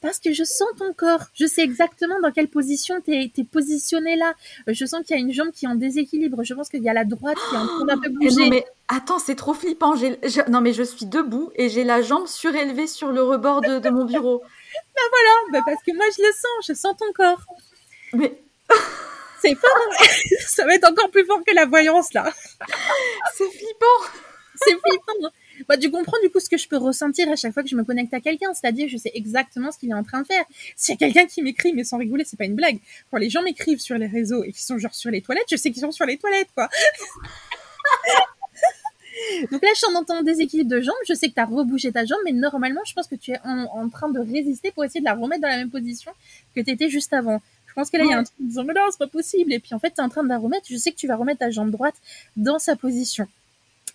[0.00, 1.24] Parce que je sens ton corps.
[1.34, 4.34] Je sais exactement dans quelle position tu es, positionné là.
[4.66, 6.44] Je sens qu'il y a une jambe qui est en déséquilibre.
[6.44, 8.36] Je pense qu'il y a la droite qui est en train d'un peu bouger.
[8.36, 9.94] Non mais attends, c'est trop flippant.
[10.48, 14.04] non mais je suis debout et j'ai la jambe surélevée sur le rebord de, mon
[14.04, 14.42] bureau.
[14.94, 16.66] ben voilà, ben parce que moi je le sens.
[16.68, 17.44] Je sens ton corps.
[18.12, 18.38] Mais
[19.40, 20.06] c'est fort.
[20.46, 22.32] Ça va être encore plus fort que la voyance là.
[23.34, 24.10] c'est flippant.
[24.56, 25.30] C'est flippant.
[25.68, 27.76] Bah, tu comprends du coup ce que je peux ressentir à chaque fois que je
[27.76, 30.44] me connecte à quelqu'un, c'est-à-dire je sais exactement ce qu'il est en train de faire.
[30.76, 32.78] S'il y a quelqu'un qui m'écrit, mais sans rigoler, c'est pas une blague.
[33.10, 35.56] Quand les gens m'écrivent sur les réseaux et qui sont genre sur les toilettes, je
[35.56, 36.68] sais qu'ils sont sur les toilettes, quoi.
[39.50, 40.94] Donc là, je suis en déséquilibre de jambes.
[41.08, 43.40] Je sais que tu as rebougé ta jambe, mais normalement, je pense que tu es
[43.44, 46.12] en, train de résister pour essayer de la remettre dans la même position
[46.54, 47.40] que tu étais juste avant.
[47.66, 49.06] Je pense que là, il y a un truc en disant, mais non, c'est pas
[49.06, 49.52] possible.
[49.52, 50.66] Et puis, en fait, tu es en train de la remettre.
[50.68, 51.96] Je sais que tu vas remettre ta jambe droite
[52.36, 53.26] dans sa position.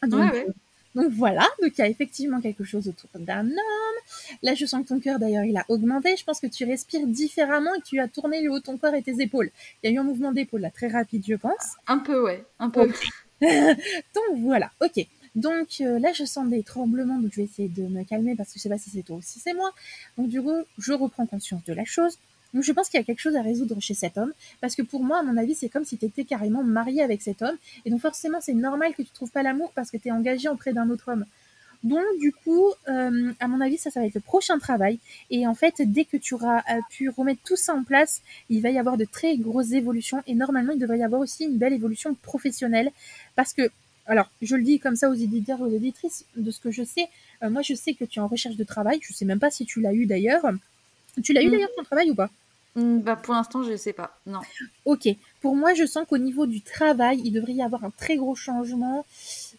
[0.04, 0.48] Donc, ouais,
[0.96, 3.98] donc voilà, donc il y a effectivement quelque chose autour d'un homme.
[4.42, 6.16] Là, je sens que ton cœur, d'ailleurs, il a augmenté.
[6.18, 8.78] Je pense que tu respires différemment et que tu as tourné le haut de ton
[8.78, 9.52] corps et tes épaules.
[9.82, 11.76] Il y a eu un mouvement d'épaule là, très rapide, je pense.
[11.88, 12.92] Un peu, ouais, un peu.
[13.42, 15.06] donc voilà, ok.
[15.36, 18.50] Donc euh, là, je sens des tremblements, donc je vais essayer de me calmer parce
[18.50, 19.72] que je sais pas si c'est toi ou si c'est moi.
[20.18, 22.18] Donc du coup, je reprends conscience de la chose.
[22.54, 24.82] Donc je pense qu'il y a quelque chose à résoudre chez cet homme, parce que
[24.82, 27.58] pour moi, à mon avis, c'est comme si tu étais carrément marié avec cet homme,
[27.86, 30.50] et donc forcément, c'est normal que tu trouves pas l'amour parce que tu es engagé
[30.50, 31.26] auprès d'un autre homme.
[31.84, 35.00] Donc du coup, euh, à mon avis, ça, ça va être le prochain travail.
[35.30, 38.62] Et en fait, dès que tu auras euh, pu remettre tout ça en place, il
[38.62, 40.22] va y avoir de très grosses évolutions.
[40.28, 42.92] Et normalement, il devrait y avoir aussi une belle évolution professionnelle.
[43.36, 43.64] Parce que,
[44.06, 46.84] alors, je le dis comme ça aux éditeurs et aux éditrices, de ce que je
[46.84, 47.08] sais,
[47.44, 49.00] euh, moi je sais que tu es en recherche de travail.
[49.02, 50.46] Je sais même pas si tu l'as eu d'ailleurs.
[51.24, 51.52] Tu l'as eu mm.
[51.52, 52.30] d'ailleurs ton travail ou pas?
[52.76, 54.18] Bah pour l'instant, je ne sais pas.
[54.26, 54.40] Non.
[54.86, 55.10] Ok.
[55.42, 58.36] Pour moi, je sens qu'au niveau du travail, il devrait y avoir un très gros
[58.36, 59.06] changement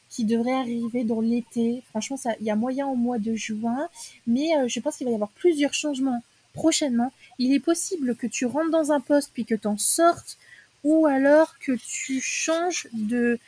[0.09, 1.83] qui devrait arriver dans l'été.
[1.91, 3.89] Franchement, il y a moyen au mois de juin,
[4.27, 6.23] mais euh, je pense qu'il va y avoir plusieurs changements
[6.55, 7.13] prochainement.
[7.39, 10.39] Il est possible que tu rentres dans un poste puis que tu en sortes,
[10.85, 13.39] ou alors que tu changes de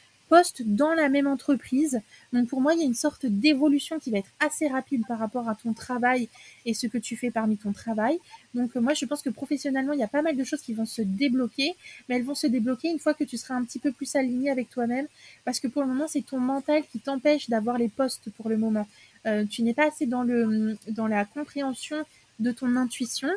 [0.65, 2.01] dans la même entreprise.
[2.33, 5.19] Donc pour moi, il y a une sorte d'évolution qui va être assez rapide par
[5.19, 6.29] rapport à ton travail
[6.67, 8.19] et ce que tu fais parmi ton travail.
[8.55, 10.87] Donc moi, je pense que professionnellement, il y a pas mal de choses qui vont
[10.87, 11.75] se débloquer,
[12.09, 14.51] mais elles vont se débloquer une fois que tu seras un petit peu plus aligné
[14.51, 15.07] avec toi-même,
[15.45, 18.57] parce que pour le moment, c'est ton mental qui t'empêche d'avoir les postes pour le
[18.57, 18.87] moment.
[19.27, 22.05] Euh, tu n'es pas assez dans le dans la compréhension
[22.41, 23.31] de ton intuition,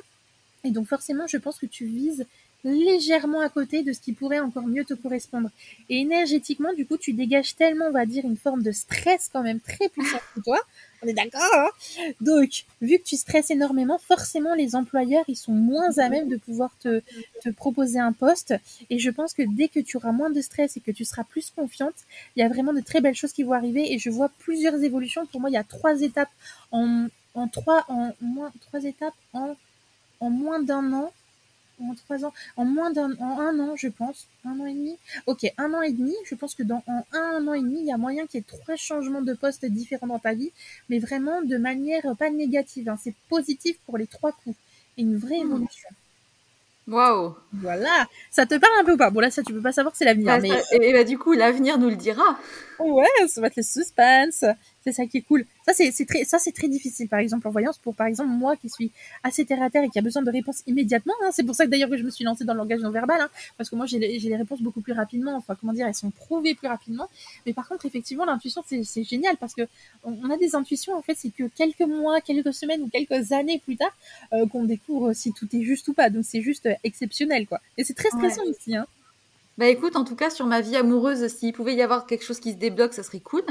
[0.64, 2.26] et donc forcément, je pense que tu vises
[2.68, 5.50] légèrement à côté de ce qui pourrait encore mieux te correspondre.
[5.90, 9.42] Et énergétiquement, du coup, tu dégages tellement, on va dire, une forme de stress quand
[9.42, 10.60] même très puissant pour toi.
[11.02, 11.70] On est d'accord hein?
[12.22, 16.38] Donc, vu que tu stresses énormément, forcément, les employeurs, ils sont moins à même de
[16.38, 17.02] pouvoir te,
[17.42, 18.54] te proposer un poste.
[18.90, 21.24] Et je pense que dès que tu auras moins de stress et que tu seras
[21.24, 21.96] plus confiante,
[22.36, 23.94] il y a vraiment de très belles choses qui vont arriver.
[23.94, 25.26] Et je vois plusieurs évolutions.
[25.28, 26.32] Pour moi, il y a trois étapes
[26.72, 29.56] en, en trois, en moins, trois étapes en,
[30.20, 31.14] en moins d'un an
[31.82, 34.98] en trois ans, en moins d'un, en un an, je pense, un an et demi.
[35.26, 36.16] Ok, un an et demi.
[36.26, 38.42] Je pense que dans en un an et demi, il y a moyen qu'il y
[38.42, 40.52] ait trois changements de poste différents dans ta vie,
[40.90, 42.90] mais vraiment de manière pas négative.
[42.90, 42.98] Hein.
[43.02, 44.58] C'est positif pour les trois coups.
[44.98, 45.48] Et une vraie hmm.
[45.48, 45.90] évolution.
[46.88, 49.10] Waouh Voilà Ça te parle un peu ou pas?
[49.10, 50.28] Bon là, ça, tu peux pas savoir, c'est l'avenir.
[50.28, 50.62] Bah, mais...
[50.72, 52.40] et, bah du coup, l'avenir nous le dira.
[52.80, 54.46] Ouais, ça va être le suspense.
[54.88, 55.46] C'est ça qui est cool.
[55.66, 58.56] Ça, c'est très, ça, c'est très difficile, par exemple, en voyance, pour, par exemple, moi
[58.56, 58.90] qui suis
[59.22, 61.14] assez terre à terre et qui a besoin de réponses immédiatement.
[61.26, 61.32] Hein.
[61.34, 63.20] C'est pour ça que d'ailleurs que je me suis lancée dans le langage non verbal,
[63.20, 65.36] hein, parce que moi, j'ai les, réponses beaucoup plus rapidement.
[65.36, 67.10] Enfin, comment dire, elles sont prouvées plus rapidement.
[67.46, 69.64] Mais par contre, effectivement, l'intuition, c'est génial parce que
[70.06, 73.60] on, a des intuitions, en fait, c'est que quelques mois, quelques semaines ou quelques années
[73.60, 73.92] plus tard,
[74.32, 76.10] euh, qu'on découvre si tout est juste ou pas.
[76.10, 77.60] Donc, c'est juste exceptionnel, quoi.
[77.78, 78.88] Et c'est très stressant ici, hein.
[79.58, 82.40] Bah écoute, en tout cas, sur ma vie amoureuse, s'il pouvait y avoir quelque chose
[82.40, 83.44] qui se débloque, ça serait cool.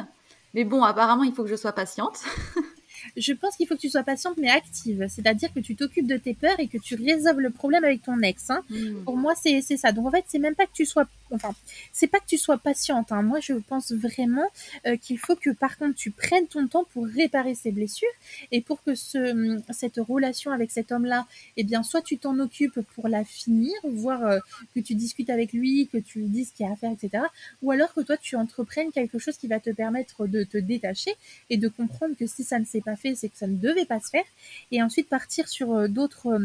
[0.57, 2.25] Mais bon, apparemment, il faut que je sois patiente.
[3.17, 5.07] je pense qu'il faut que tu sois patiente mais active.
[5.09, 8.21] C'est-à-dire que tu t'occupes de tes peurs et que tu résolves le problème avec ton
[8.21, 8.51] ex.
[8.51, 8.63] Hein.
[8.71, 9.05] Hmm.
[9.05, 9.93] Pour moi, c'est ça.
[9.93, 11.55] Donc en fait, c'est même pas que tu sois enfin,
[11.93, 13.13] c'est pas que tu sois patiente.
[13.13, 13.23] Hein.
[13.23, 14.49] Moi, je pense vraiment
[14.87, 18.09] euh, qu'il faut que, par contre, tu prennes ton temps pour réparer ces blessures
[18.53, 21.27] et pour que ce, cette relation avec cet homme-là,
[21.57, 24.39] eh bien, soit tu t'en occupes pour la finir, voire euh,
[24.75, 26.93] que tu discutes avec lui, que tu lui dises ce qu'il y a à faire,
[26.93, 27.25] etc.
[27.63, 31.13] Ou alors que toi, tu entreprennes quelque chose qui va te permettre de te détacher
[31.51, 33.84] et de comprendre que si ça ne s'est pas fait, c'est que ça ne devait
[33.84, 34.24] pas se faire.
[34.72, 36.40] Et ensuite partir sur euh, d'autres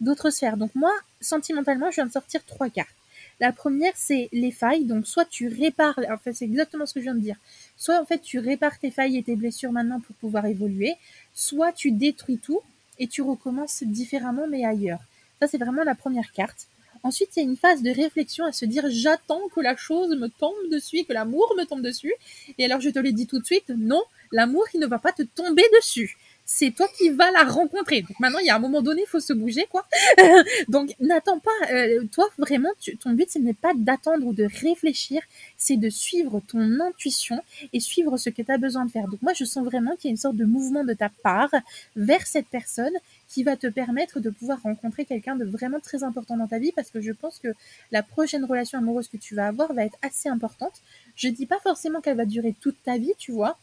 [0.00, 0.56] d'autres sphères.
[0.56, 2.94] Donc moi, sentimentalement, je viens de sortir trois cartes.
[3.40, 4.84] La première, c'est les failles.
[4.84, 7.36] Donc, soit tu répares, en fait, c'est exactement ce que je viens de dire.
[7.76, 10.94] Soit, en fait, tu répares tes failles et tes blessures maintenant pour pouvoir évoluer.
[11.34, 12.60] Soit tu détruis tout
[12.98, 15.00] et tu recommences différemment, mais ailleurs.
[15.40, 16.68] Ça, c'est vraiment la première carte.
[17.02, 20.16] Ensuite, il y a une phase de réflexion à se dire j'attends que la chose
[20.16, 22.14] me tombe dessus que l'amour me tombe dessus.
[22.56, 24.02] Et alors, je te l'ai dit tout de suite, non,
[24.34, 28.02] l'amour, il ne va pas te tomber dessus c'est toi qui vas la rencontrer.
[28.02, 29.86] Donc maintenant, il y a un moment donné, il faut se bouger, quoi.
[30.68, 31.50] Donc n'attends pas.
[31.72, 32.68] Euh, toi, vraiment,
[33.00, 35.22] ton but, ce n'est pas d'attendre ou de réfléchir,
[35.56, 39.08] c'est de suivre ton intuition et suivre ce que tu as besoin de faire.
[39.08, 41.54] Donc moi, je sens vraiment qu'il y a une sorte de mouvement de ta part
[41.96, 42.92] vers cette personne
[43.28, 46.72] qui va te permettre de pouvoir rencontrer quelqu'un de vraiment très important dans ta vie
[46.72, 47.48] parce que je pense que
[47.90, 50.74] la prochaine relation amoureuse que tu vas avoir va être assez importante.
[51.16, 53.56] Je dis pas forcément qu'elle va durer toute ta vie, tu vois,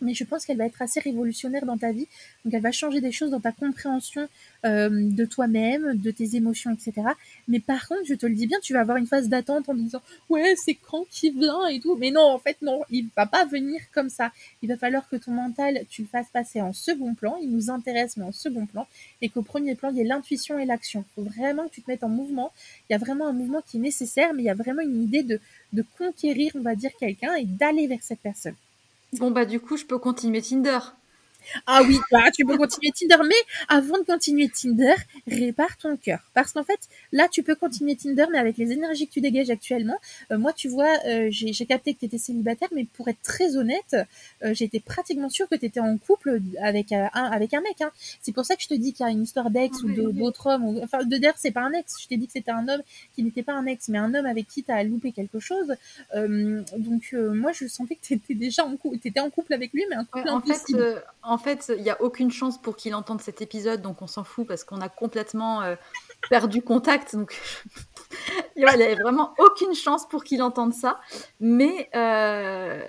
[0.00, 2.06] mais je pense qu'elle va être assez révolutionnaire dans ta vie.
[2.44, 4.28] Donc elle va changer des choses dans ta compréhension
[4.64, 7.08] euh, de toi-même, de tes émotions, etc.
[7.48, 9.74] Mais par contre, je te le dis bien, tu vas avoir une phase d'attente en
[9.74, 11.96] disant ouais c'est quand qui vient et tout.
[11.96, 14.32] Mais non, en fait non, il va pas venir comme ça.
[14.62, 17.36] Il va falloir que ton mental tu le fasses passer en second plan.
[17.42, 18.86] Il nous intéresse mais en second plan
[19.22, 21.04] et qu'au premier plan il y ait l'intuition et l'action.
[21.10, 22.52] Il faut vraiment que tu te mettes en mouvement.
[22.88, 25.02] Il y a vraiment un mouvement qui est nécessaire, mais il y a vraiment une
[25.02, 25.40] idée de
[25.72, 28.56] de conquérir, on va dire quelqu'un et d'aller vers cette personne.
[29.14, 30.78] Bon, bah, du coup, je peux continuer Tinder.
[31.66, 33.34] Ah oui, bah, tu peux continuer Tinder, mais
[33.68, 34.94] avant de continuer Tinder,
[35.26, 36.20] répare ton cœur.
[36.34, 36.80] Parce qu'en fait,
[37.12, 39.98] là, tu peux continuer Tinder, mais avec les énergies que tu dégages actuellement,
[40.30, 43.56] euh, moi, tu vois, euh, j'ai capté que tu étais célibataire, mais pour être très
[43.56, 43.96] honnête,
[44.42, 47.80] euh, j'étais pratiquement sûre que tu étais en couple avec un, avec un mec.
[47.80, 47.90] Hein.
[48.20, 50.46] C'est pour ça que je te dis qu'il y a une histoire d'ex ou d'autres
[50.46, 50.80] hommes.
[50.82, 51.94] enfin, de dire, c'est pas un ex.
[52.02, 52.82] Je t'ai dit que c'était un homme
[53.14, 55.74] qui n'était pas un ex, mais un homme avec qui tu as loupé quelque chose.
[56.14, 59.84] donc, moi, je sentais que tu étais déjà en couple, étais en couple avec lui,
[59.88, 60.76] mais un couple en fait,
[61.22, 64.24] en fait, il n'y a aucune chance pour qu'il entende cet épisode, donc on s'en
[64.24, 65.76] fout parce qu'on a complètement euh,
[66.28, 67.14] perdu contact.
[67.14, 67.40] Donc,
[68.56, 71.00] il n'y a vraiment aucune chance pour qu'il entende ça.
[71.40, 72.80] Mais euh,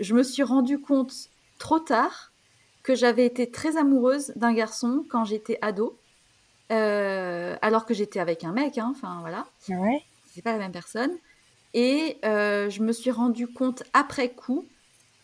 [0.00, 1.12] je me suis rendu compte
[1.58, 2.32] trop tard
[2.82, 5.98] que j'avais été très amoureuse d'un garçon quand j'étais ado,
[6.70, 8.78] euh, alors que j'étais avec un mec.
[8.78, 10.02] Hein, enfin voilà, ouais?
[10.32, 11.12] c'est pas la même personne.
[11.74, 14.64] Et je me suis rendu compte après coup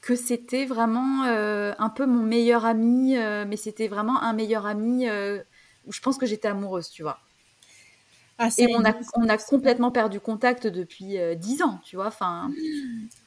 [0.03, 4.67] que c'était vraiment euh, un peu mon meilleur ami, euh, mais c'était vraiment un meilleur
[4.67, 5.41] ami euh,
[5.87, 7.21] où je pense que j'étais amoureuse, tu vois.
[8.39, 12.09] Ah, et on a, on a complètement perdu contact depuis dix ans, tu vois.
[12.09, 12.51] Enfin.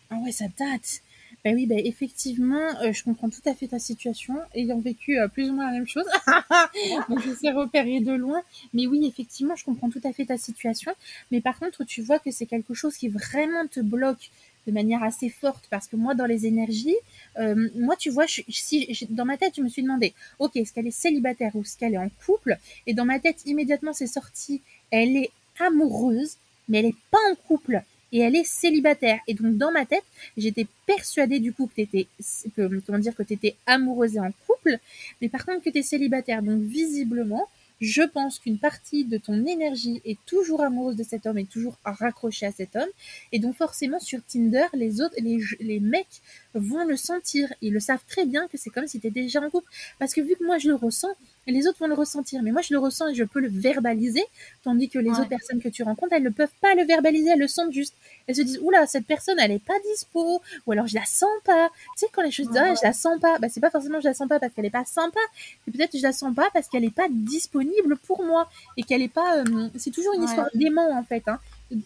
[0.09, 1.01] Ah ouais, ça date.
[1.45, 5.53] Ben oui, ben effectivement, je comprends tout à fait ta situation, ayant vécu plus ou
[5.53, 6.05] moins la même chose.
[7.09, 8.41] Donc je sais repérer de loin,
[8.73, 10.91] mais oui, effectivement, je comprends tout à fait ta situation.
[11.31, 14.31] Mais par contre, tu vois que c'est quelque chose qui vraiment te bloque
[14.67, 16.95] de manière assez forte parce que moi dans les énergies
[17.37, 20.87] euh, moi tu vois si dans ma tête je me suis demandé ok est-ce qu'elle
[20.87, 22.57] est célibataire ou est-ce qu'elle est en couple?
[22.87, 24.61] Et dans ma tête immédiatement c'est sorti
[24.91, 26.37] elle est amoureuse,
[26.69, 29.19] mais elle n'est pas en couple et elle est célibataire.
[29.27, 30.03] Et donc dans ma tête,
[30.37, 32.07] j'étais persuadée du coup que t'étais,
[32.55, 34.79] que, comment dire, que t'étais amoureuse et en couple,
[35.21, 36.41] mais par contre que tu es célibataire.
[36.41, 37.47] Donc visiblement,
[37.81, 41.77] je pense qu'une partie de ton énergie est toujours amoureuse de cet homme, est toujours
[41.83, 42.89] raccrochée à cet homme.
[43.31, 46.21] Et donc forcément sur Tinder, les autres, les, les mecs
[46.53, 47.51] vont le sentir.
[47.61, 49.69] Ils le savent très bien que c'est comme si tu étais déjà en couple.
[49.99, 51.13] Parce que vu que moi je le ressens,
[51.47, 52.41] les autres vont le ressentir.
[52.43, 54.23] Mais moi je le ressens et je peux le verbaliser.
[54.63, 57.39] Tandis que les autres personnes que tu rencontres, elles ne peuvent pas le verbaliser, elles
[57.39, 57.95] le sentent juste.
[58.27, 60.41] Elles se disent, oula, cette personne, elle est pas dispo.
[60.65, 61.69] Ou alors je la sens pas.
[61.97, 63.99] Tu sais, quand les choses disent, ah, je la sens pas, bah c'est pas forcément
[63.99, 65.19] je la sens pas parce qu'elle est pas sympa.
[65.65, 68.49] C'est peut-être je la sens pas parce qu'elle est pas disponible pour moi.
[68.77, 69.37] Et qu'elle est pas.
[69.37, 71.23] Euh, c'est toujours une histoire d'aimant en fait.
[71.27, 71.39] Hein.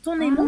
[0.04, 0.48] Ton aimant,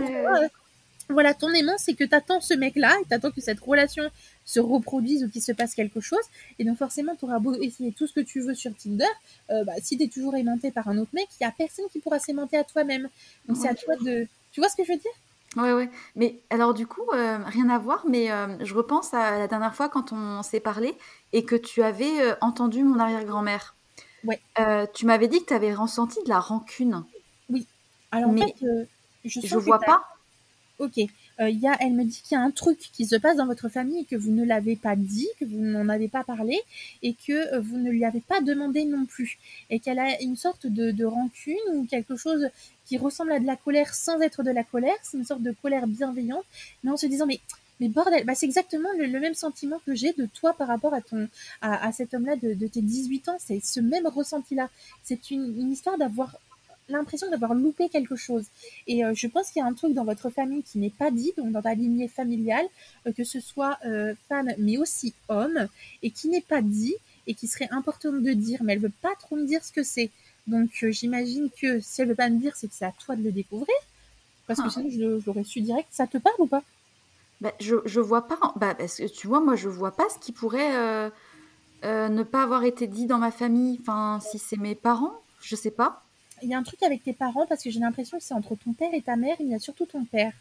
[1.12, 4.04] voilà, ton aimant, c'est que tu attends ce mec-là et tu attends que cette relation
[4.46, 6.24] se reproduise ou qu'il se passe quelque chose.
[6.60, 9.06] Et donc, forcément, tu auras beau essayer tout ce que tu veux sur Tinder.
[9.50, 11.86] Euh, bah, si tu es toujours aimanté par un autre mec, il n'y a personne
[11.92, 13.10] qui pourra s'aimanter à toi-même.
[13.48, 14.28] Donc, c'est à toi de.
[14.52, 15.12] Tu vois ce que je veux dire?
[15.58, 15.90] Ouais, ouais.
[16.16, 19.76] Mais alors, du coup, euh, rien à voir, mais euh, je repense à la dernière
[19.76, 20.98] fois quand on s'est parlé
[21.34, 23.76] et que tu avais entendu mon arrière-grand-mère.
[24.24, 24.40] Ouais.
[24.94, 27.04] tu m'avais dit que tu avais ressenti de la rancune.
[27.50, 27.68] Oui.
[28.12, 28.54] Alors, en fait,
[29.26, 30.04] je, je vois pas
[30.82, 31.00] ok,
[31.42, 33.48] euh, y a, elle me dit qu'il y a un truc qui se passe dans
[33.48, 36.60] votre famille et que vous ne l'avez pas dit, que vous n'en avez pas parlé
[37.02, 39.40] et que euh, vous ne lui avez pas demandé non plus.
[39.70, 42.48] Et qu'elle a une sorte de, rancune ou quelque chose
[42.86, 44.96] qui ressemble à de la colère sans être de la colère.
[45.02, 46.46] C'est une sorte de colère bienveillante,
[46.84, 47.40] mais en se disant, mais
[47.80, 51.02] mais bordel, bah c'est exactement le, même sentiment que j'ai de toi par rapport à
[51.02, 51.28] ton
[51.62, 53.38] à, cet homme-là de, tes 18 ans.
[53.40, 54.70] C'est ce même ressenti-là.
[55.04, 56.38] C'est une histoire d'avoir
[56.92, 58.46] l'impression d'avoir loupé quelque chose.
[58.88, 61.12] Et euh, je pense qu'il y a un truc dans votre famille qui n'est pas
[61.12, 62.66] dit, donc dans ta lignée familiale,
[63.08, 65.68] euh, que ce soit euh, femme mais aussi homme,
[66.04, 66.96] et qui n'est pas dit
[67.28, 69.84] et qui serait important de dire, mais elle veut pas trop me dire ce que
[69.84, 70.10] c'est.
[70.48, 73.24] Donc j'imagine que si elle veut pas me dire, c'est que c'est à toi de
[73.24, 73.76] le découvrir,
[74.48, 74.72] parce que ah.
[74.72, 75.88] sinon je, l'aurais su direct.
[75.92, 76.64] Ça te parle ou pas?
[77.42, 80.18] Bah, je, je vois pas, bah, parce que tu vois, moi je vois pas ce
[80.20, 81.12] qui pourrait
[81.84, 83.78] ne pas avoir été dit dans ma famille.
[83.82, 86.04] Enfin, si c'est mes parents, je sais pas
[86.42, 88.56] il y a un truc avec tes parents parce que j'ai l'impression que c'est entre
[88.56, 90.34] ton père et ta mère, il y a surtout ton père.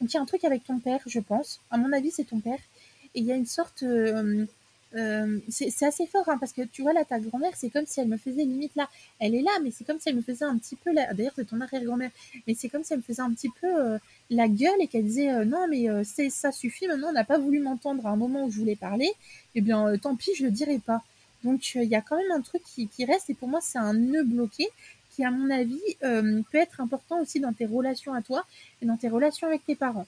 [0.00, 1.60] Donc il y a un truc avec ton père, je pense.
[1.70, 2.58] À mon avis, c'est ton père.
[3.14, 3.82] Et il y a une sorte.
[3.82, 4.46] Euh,
[4.94, 8.00] euh, c'est assez fort hein, parce que tu vois là ta grand-mère c'est comme si
[8.00, 8.88] elle me faisait limite là
[9.18, 11.44] elle est là mais c'est comme si elle me faisait un petit peu d'ailleurs c'est
[11.46, 12.10] ton arrière-grand-mère
[12.46, 13.98] mais c'est comme si elle me faisait un petit peu euh,
[14.30, 18.06] la gueule et qu'elle disait non mais ça suffit maintenant on n'a pas voulu m'entendre
[18.06, 19.12] à un moment où je voulais parler
[19.54, 21.02] eh bien tant pis je le dirai pas
[21.44, 23.78] donc il y a quand même un truc qui, qui reste et pour moi c'est
[23.78, 24.68] un nœud bloqué
[25.18, 28.44] qui, à mon avis, euh, peut être important aussi dans tes relations à toi
[28.80, 30.06] et dans tes relations avec tes parents.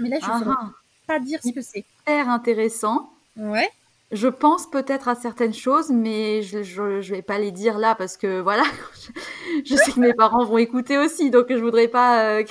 [0.00, 0.70] Mais là, je ne ah,
[1.06, 1.84] pas dire ce que c'est.
[1.98, 3.12] Super intéressant.
[3.36, 3.70] Ouais.
[4.10, 8.16] Je pense peut-être à certaines choses, mais je ne vais pas les dire là parce
[8.16, 8.64] que voilà,
[9.64, 12.44] je, sais que mes parents vont écouter aussi, donc je voudrais pas euh,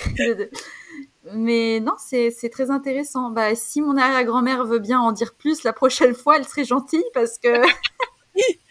[1.33, 3.29] Mais non, c'est très intéressant.
[3.29, 7.03] Bah, si mon arrière-grand-mère veut bien en dire plus la prochaine fois, elle serait gentille
[7.13, 7.49] parce que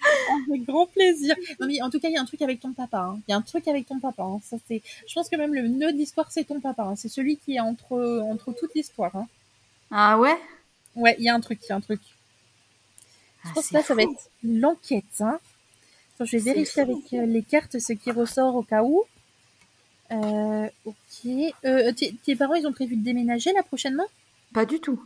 [0.48, 1.34] avec grand plaisir.
[1.60, 2.98] Non, mais en tout cas, il y a un truc avec ton papa.
[2.98, 3.20] Hein.
[3.28, 4.22] Il y a un truc avec ton papa.
[4.22, 4.40] Hein.
[4.42, 4.82] Ça, c'est...
[5.06, 6.84] Je pense que même le nœud d'histoire, c'est ton papa.
[6.84, 6.96] Hein.
[6.96, 9.12] C'est celui qui est entre, entre toute l'histoire.
[9.90, 10.36] Ah ouais?
[10.96, 12.00] Ouais, il y a un truc, il y a un truc.
[13.44, 15.22] je ah, pense que là, ça va être l'enquête.
[16.20, 19.04] je vais vérifier avec euh, les cartes ce qui ressort au cas où.
[20.10, 21.30] Euh, ok.
[21.64, 24.06] Euh, tes parents, ils ont prévu de déménager là prochainement?
[24.52, 25.02] Pas du tout.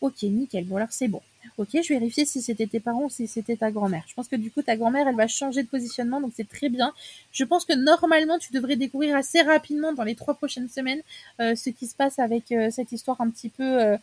[0.00, 0.64] Ok, nickel.
[0.64, 1.22] Bon, alors c'est bon.
[1.58, 4.04] Ok, je vérifier si c'était tes parents ou si c'était ta grand-mère.
[4.06, 6.68] Je pense que du coup, ta grand-mère, elle va changer de positionnement, donc c'est très
[6.68, 6.92] bien.
[7.32, 11.00] Je pense que normalement, tu devrais découvrir assez rapidement dans les trois prochaines semaines
[11.40, 13.96] euh, ce qui se passe avec euh, cette histoire un petit peu, euh,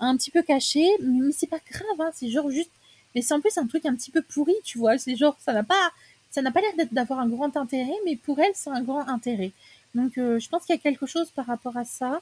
[0.00, 0.88] un petit peu cachée.
[1.02, 2.70] Mais c'est pas grave, hein, c'est genre juste.
[3.14, 4.98] Mais c'est en plus un truc un petit peu pourri, tu vois.
[4.98, 5.90] C'est genre, ça n'a pas,
[6.30, 9.52] ça n'a pas l'air d'avoir un grand intérêt, mais pour elle, c'est un grand intérêt.
[9.94, 12.20] Donc, je pense qu'il y a quelque chose par rapport à ça.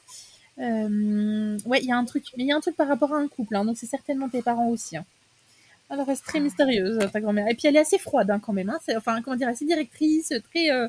[0.58, 3.12] Euh, ouais, il y a un truc, mais il y a un truc par rapport
[3.12, 4.96] à un couple, hein, donc c'est certainement tes parents aussi.
[4.96, 5.04] Hein.
[5.88, 7.46] Elle reste très mystérieuse, ta grand-mère.
[7.48, 8.70] Et puis elle est assez froide hein, quand même.
[8.70, 8.78] Hein.
[8.96, 10.88] Enfin, comment dire, assez directrice, très, euh,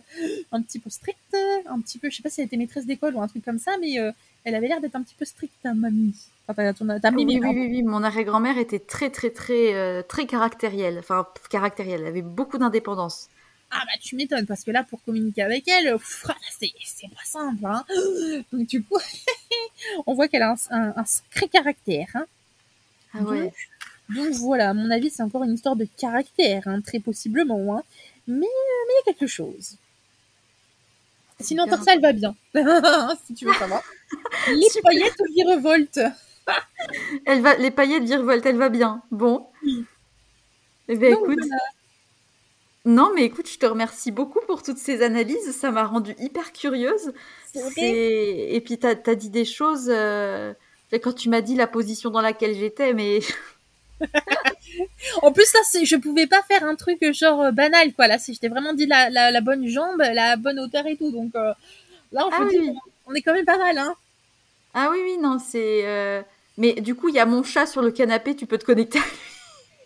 [0.52, 1.36] un petit peu stricte,
[1.68, 3.60] un petit peu, je sais pas si elle était maîtresse d'école ou un truc comme
[3.60, 4.12] ça, mais euh,
[4.44, 6.16] elle avait l'air d'être un petit peu stricte, ta mamie.
[6.48, 10.98] Enfin, ta, oui, oui, oui, oui, mon arrière-grand-mère était très, très, très, très caractérielle.
[11.00, 12.02] Enfin, caractérielle.
[12.02, 13.28] Elle avait beaucoup d'indépendance.
[13.70, 15.98] Ah bah tu m'étonnes parce que là pour communiquer avec elle,
[16.58, 17.66] c'est pas simple.
[17.66, 17.86] Hein.
[18.52, 18.98] Donc du coup,
[20.08, 22.08] on voit qu'elle a un, un, sacré caractère.
[22.14, 22.26] Hein.
[23.14, 23.52] Ah ouais.
[24.10, 27.78] Donc, voilà, à mon avis c'est encore une histoire de caractère, hein, très possiblement.
[27.78, 27.84] Hein.
[28.28, 29.78] Mais il y a quelque chose.
[31.40, 32.36] Sinon, pour ça, elle va bien.
[33.26, 33.84] si tu veux savoir.
[34.48, 36.00] Les paillettes virevoltent.
[37.26, 39.04] elle va, les paillettes virevoltent, elle va bien.
[39.12, 39.46] Bon.
[40.88, 41.40] Eh bien, écoute.
[42.88, 45.52] Non, mais écoute, je te remercie beaucoup pour toutes ces analyses.
[45.52, 47.12] Ça m'a rendue hyper curieuse.
[47.76, 49.90] Et puis, tu as, dit des choses.
[49.90, 50.54] Euh,
[51.04, 53.20] quand tu m'as dit la position dans laquelle j'étais, mais.
[55.22, 58.08] en plus, ça, je pouvais pas faire un truc genre euh, banal, quoi.
[58.08, 61.12] Là, j'étais vraiment dit la, la, bonne jambe, la bonne hauteur et tout.
[61.12, 61.52] Donc euh,
[62.14, 62.48] là, on, ah
[63.06, 63.96] on est quand même pas mal, hein.
[64.74, 66.24] Ah oui, oui, non, c'est.
[66.58, 69.00] Mais du coup, il y a mon chat sur le canapé, tu peux te connecter
[69.00, 69.27] à lui.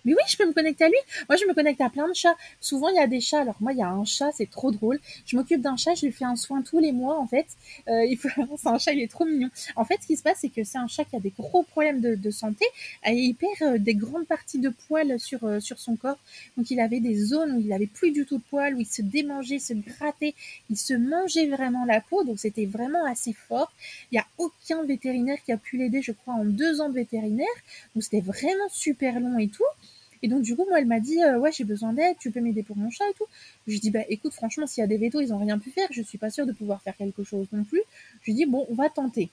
[0.05, 0.97] Mais oui, je peux me connecter à lui.
[1.29, 2.35] Moi, je me connecte à plein de chats.
[2.59, 3.41] Souvent, il y a des chats.
[3.41, 4.99] Alors moi, il y a un chat, c'est trop drôle.
[5.25, 7.45] Je m'occupe d'un chat, je lui fais un soin tous les mois, en fait.
[7.87, 8.29] Euh, il faut...
[8.57, 9.49] c'est un chat, il est trop mignon.
[9.75, 11.63] En fait, ce qui se passe, c'est que c'est un chat qui a des gros
[11.63, 12.65] problèmes de, santé.
[13.05, 16.17] Il perd euh, des grandes parties de poils sur, euh, sur son corps.
[16.57, 18.85] Donc, il avait des zones où il avait plus du tout de poils, où il
[18.85, 20.33] se démangeait, se grattait.
[20.69, 22.23] Il se mangeait vraiment la peau.
[22.23, 23.71] Donc, c'était vraiment assez fort.
[24.11, 26.95] Il n'y a aucun vétérinaire qui a pu l'aider, je crois, en deux ans de
[26.95, 27.47] vétérinaire.
[27.93, 29.63] Donc, c'était vraiment super long et tout.
[30.23, 32.41] Et donc, du coup, moi, elle m'a dit, euh, ouais, j'ai besoin d'aide, tu peux
[32.41, 33.25] m'aider pour mon chat et tout.
[33.67, 35.87] Je dis, bah, écoute, franchement, s'il y a des vétos, ils n'ont rien pu faire,
[35.91, 37.81] je suis pas sûre de pouvoir faire quelque chose non plus.
[38.21, 39.29] Je lui dis, bon, on va tenter.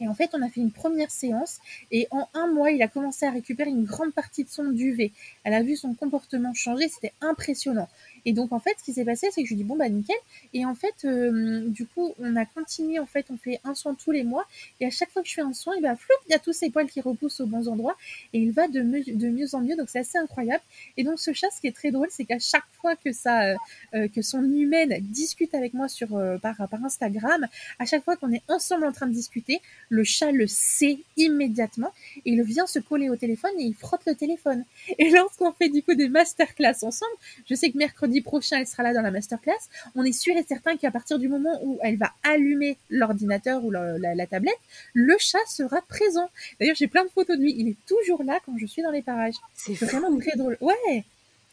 [0.00, 1.58] Et en fait, on a fait une première séance
[1.92, 5.12] et en un mois, il a commencé à récupérer une grande partie de son duvet.
[5.44, 7.88] Elle a vu son comportement changer, c'était impressionnant.
[8.24, 9.88] Et donc, en fait, ce qui s'est passé, c'est que je lui dis, bon, bah,
[9.88, 10.16] nickel.
[10.54, 13.94] Et en fait, euh, du coup, on a continué, en fait, on fait un soin
[13.94, 14.46] tous les mois.
[14.80, 16.38] Et à chaque fois que je fais un soin, il va flou, il y a
[16.38, 17.96] tous ses poils qui repoussent aux bons endroits.
[18.32, 19.76] Et il va de, mieux, de mieux en mieux.
[19.76, 20.62] Donc, c'est assez incroyable.
[20.96, 23.44] Et donc, ce chat, ce qui est très drôle, c'est qu'à chaque fois que ça,
[23.44, 23.54] euh,
[23.94, 26.08] euh, que son humaine discute avec moi sur,
[26.42, 27.46] par, par Instagram,
[27.78, 31.92] à chaque fois qu'on est ensemble en train de discuter, le chat le sait immédiatement.
[32.24, 34.64] Et il vient se coller au téléphone et il frotte le téléphone.
[34.98, 37.12] Et lorsqu'on fait, du coup, des masterclass ensemble,
[37.48, 39.52] je sais que mercredi, prochain, elle sera là dans la masterclass.
[39.94, 43.70] On est sûr et certain qu'à partir du moment où elle va allumer l'ordinateur ou
[43.70, 44.58] la, tablette,
[44.94, 46.28] le chat sera présent.
[46.58, 47.54] D'ailleurs, j'ai plein de photos de lui.
[47.56, 49.36] Il est toujours là quand je suis dans les parages.
[49.54, 50.56] C'est vraiment très drôle.
[50.60, 51.04] Ouais,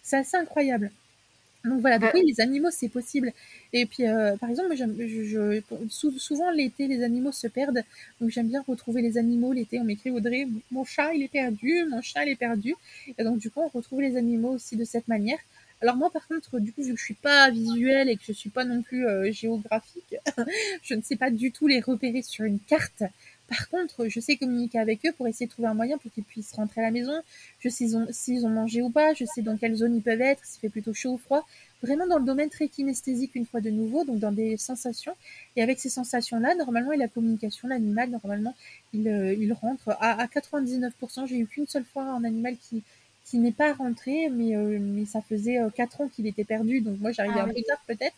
[0.01, 0.91] c'est assez incroyable.
[1.65, 3.33] Donc voilà, donc oui, les animaux, c'est possible.
[3.73, 5.61] Et puis, euh, par exemple, je,
[6.17, 7.83] souvent l'été, les animaux se perdent.
[8.21, 9.79] Donc j'aime bien retrouver les animaux l'été.
[9.79, 12.75] On m'écrit Audrey, mon chat, il est perdu, mon chat, il est perdu.
[13.17, 15.39] Et donc du coup, on retrouve les animaux aussi de cette manière.
[15.81, 18.31] Alors moi par contre, du coup, vu que je suis pas visuelle et que je
[18.31, 20.15] suis pas non plus euh, géographique,
[20.83, 23.03] je ne sais pas du tout les repérer sur une carte.
[23.47, 26.23] Par contre, je sais communiquer avec eux pour essayer de trouver un moyen pour qu'ils
[26.23, 27.13] puissent rentrer à la maison.
[27.59, 30.43] Je sais s'ils ont, mangé ou pas, je sais dans quelle zone ils peuvent être,
[30.43, 31.47] s'il fait plutôt chaud ou froid.
[31.81, 35.15] Vraiment dans le domaine très kinesthésique une fois de nouveau, donc dans des sensations.
[35.55, 38.55] Et avec ces sensations-là, normalement, et la communication, l'animal, normalement,
[38.93, 41.27] il, euh, rentre à, à 99%.
[41.27, 42.83] J'ai eu qu'une seule fois un animal qui,
[43.27, 46.79] qui n'est pas rentré, mais, euh, mais ça faisait euh, quatre ans qu'il était perdu,
[46.79, 48.15] donc moi j'arrivais ah un peu tard peut-être.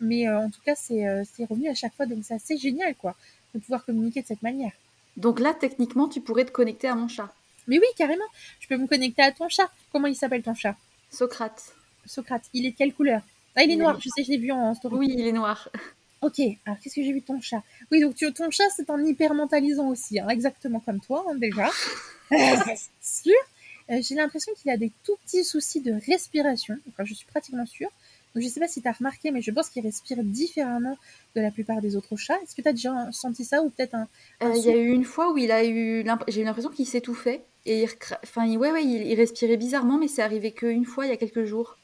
[0.00, 1.04] Mais euh, en tout cas, c'est
[1.48, 3.14] revenu à chaque fois, donc c'est assez génial quoi,
[3.54, 4.72] de pouvoir communiquer de cette manière.
[5.16, 7.32] Donc là, techniquement, tu pourrais te connecter à mon chat.
[7.66, 8.24] Mais oui, carrément.
[8.60, 9.70] Je peux me connecter à ton chat.
[9.92, 10.76] Comment il s'appelle ton chat?
[11.10, 11.74] Socrate.
[12.06, 12.44] Socrate.
[12.54, 13.20] Il est de quelle couleur?
[13.54, 14.96] Ah, il est noir, je sais, je l'ai vu en story.
[14.96, 15.68] Oui, il est noir.
[16.20, 17.62] Ok, alors qu'est-ce que j'ai vu de ton chat?
[17.90, 21.68] Oui, donc ton chat, c'est un hyper mentalisant aussi, hein, exactement comme toi, hein, déjà.
[23.00, 23.34] sûr.
[23.90, 26.76] Euh, j'ai l'impression qu'il a des tout petits soucis de respiration.
[26.88, 27.88] Enfin, je suis pratiquement sûre.
[28.34, 30.98] Donc, je ne sais pas si tu as remarqué, mais je pense qu'il respire différemment
[31.34, 32.38] de la plupart des autres chats.
[32.42, 34.06] Est-ce que tu as déjà senti ça ou peut-être un.
[34.42, 36.04] Euh, il y a eu une fois où il a eu.
[36.28, 37.42] J'ai eu l'impression qu'il s'étouffait.
[37.64, 37.88] Et il...
[38.22, 41.16] Enfin, ouais, ouais, il, il respirait bizarrement, mais c'est arrivé qu'une fois il y a
[41.16, 41.77] quelques jours.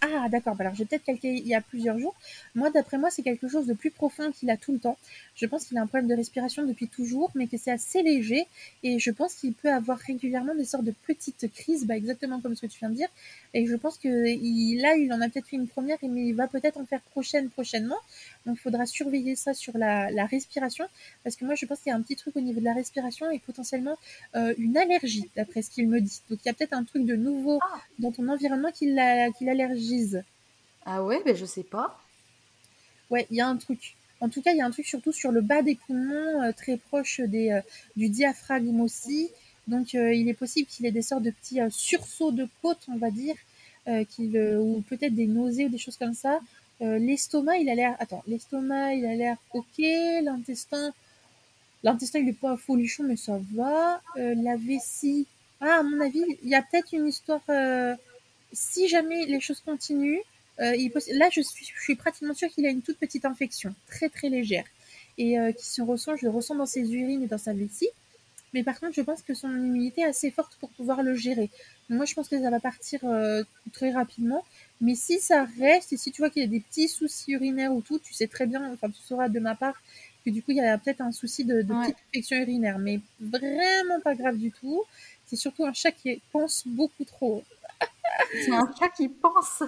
[0.00, 0.54] Ah, d'accord.
[0.54, 2.14] Bah, alors, j'ai peut-être quelqu'un il y a plusieurs jours.
[2.54, 4.96] Moi, d'après moi, c'est quelque chose de plus profond qu'il a tout le temps.
[5.34, 8.46] Je pense qu'il a un problème de respiration depuis toujours, mais que c'est assez léger.
[8.82, 12.54] Et je pense qu'il peut avoir régulièrement des sortes de petites crises, bah, exactement comme
[12.54, 13.08] ce que tu viens de dire.
[13.54, 16.48] Et je pense que là, il en a peut-être fait une première, mais il va
[16.48, 17.98] peut-être en faire prochaine prochainement.
[18.46, 20.86] Donc, il faudra surveiller ça sur la, respiration.
[21.22, 22.72] Parce que moi, je pense qu'il y a un petit truc au niveau de la
[22.72, 23.98] respiration et potentiellement
[24.36, 26.20] euh, une allergie, d'après ce qu'il me dit.
[26.30, 27.80] Donc, il y a peut-être un truc de nouveau ah.
[27.98, 28.86] dans ton environnement qui
[30.86, 31.98] Ah ouais, ben je sais pas.
[33.10, 33.94] Ouais, il y a un truc.
[34.20, 36.52] En tout cas, il y a un truc surtout sur le bas des poumons, euh,
[36.52, 37.60] très proche des, euh,
[37.96, 39.30] du diaphragme aussi.
[39.68, 42.96] Donc, euh, il est possible qu'il ait des sortes de petits sursauts de côte, on
[42.96, 43.34] va dire,
[44.10, 46.40] qu'il, ou peut-être des nausées ou des choses comme ça.
[46.80, 47.96] l'estomac, il a l'air.
[47.98, 49.78] Attends, l'estomac, il a l'air ok.
[50.22, 50.92] L'intestin,
[51.82, 54.00] l'intestin, il est pas folichon, mais ça va.
[54.16, 55.26] la vessie.
[55.60, 57.42] Ah, à mon avis, il y a peut-être une histoire.
[58.54, 60.20] Si jamais les choses continuent,
[60.60, 60.76] euh,
[61.12, 64.28] là, je suis, je suis pratiquement sûre qu'il a une toute petite infection, très très
[64.28, 64.64] légère,
[65.18, 67.88] et euh, qui se ressent, je le ressens dans ses urines et dans sa vessie.
[68.52, 71.50] Mais par contre, je pense que son immunité est assez forte pour pouvoir le gérer.
[71.88, 73.42] moi, je pense que ça va partir euh,
[73.72, 74.44] très rapidement.
[74.80, 77.72] Mais si ça reste, et si tu vois qu'il y a des petits soucis urinaires
[77.72, 79.74] ou tout, tu sais très bien, enfin, tu sauras de ma part
[80.24, 82.78] que du coup, il y a peut-être un souci de, de petite infection urinaire.
[82.78, 84.84] Mais vraiment pas grave du tout.
[85.26, 87.42] C'est surtout un chat qui pense beaucoup trop.
[88.32, 89.62] C'est un chat qui pense.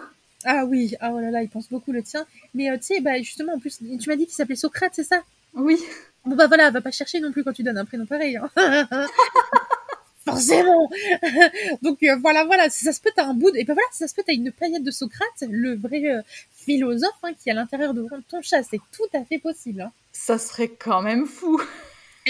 [0.44, 2.26] Ah oui, ah oh là là, il pense beaucoup le tien.
[2.54, 5.22] Mais tu sais, bah, justement, en plus, tu m'as dit qu'il s'appelait Socrate, c'est ça?
[5.54, 5.78] Oui.
[6.24, 8.36] Bon bah voilà, va pas chercher non plus quand tu donnes un prénom pareil.
[8.36, 8.50] Hein.
[10.24, 10.90] Forcément.
[11.82, 13.58] Donc euh, voilà, voilà, si ça se peut, t'as un bout de...
[13.58, 16.22] Et ben voilà, si ça se peut, t'as une paillette de Socrate, le vrai euh,
[16.50, 18.64] philosophe hein, qui est à l'intérieur de ton chat.
[18.64, 19.82] C'est tout à fait possible.
[19.82, 19.92] Hein.
[20.10, 21.60] Ça serait quand même fou.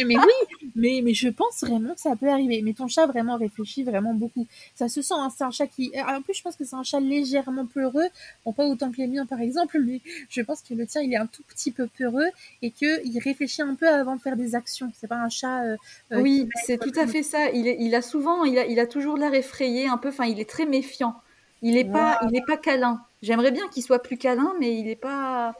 [0.04, 2.60] Mais oui, mais, mais je pense vraiment que ça peut arriver.
[2.62, 4.46] Mais ton chat vraiment réfléchit vraiment beaucoup.
[4.74, 5.90] Ça se sent, hein, c'est un chat qui...
[6.06, 8.06] En plus, je pense que c'est un chat légèrement peureux.
[8.44, 11.12] Bon, pas autant que les miens, par exemple, mais je pense que le tien, il
[11.12, 12.28] est un tout petit peu peureux
[12.60, 14.92] et qu'il réfléchit un peu avant de faire des actions.
[15.00, 15.64] C'est pas un chat...
[15.64, 15.76] Euh,
[16.12, 17.50] euh, oui, c'est tout à fait ça.
[17.50, 20.40] Il, il a souvent, il a, il a toujours l'air effrayé, un peu, enfin, il
[20.40, 21.14] est très méfiant.
[21.62, 23.02] Il n'est pas, il est pas câlin.
[23.22, 25.54] J'aimerais bien qu'il soit plus câlin, mais il n'est pas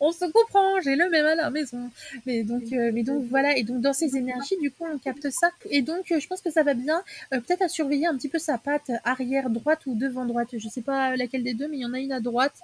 [0.00, 1.90] on se comprend, j'ai le même à la maison.
[2.26, 5.30] Mais donc, euh, mais donc voilà, et donc dans ces énergies, du coup, on capte
[5.30, 5.50] ça.
[5.70, 8.28] Et donc, euh, je pense que ça va bien, euh, peut-être à surveiller un petit
[8.28, 10.48] peu sa patte arrière droite ou devant droite.
[10.56, 12.56] Je sais pas laquelle des deux, mais il y en a une à droite.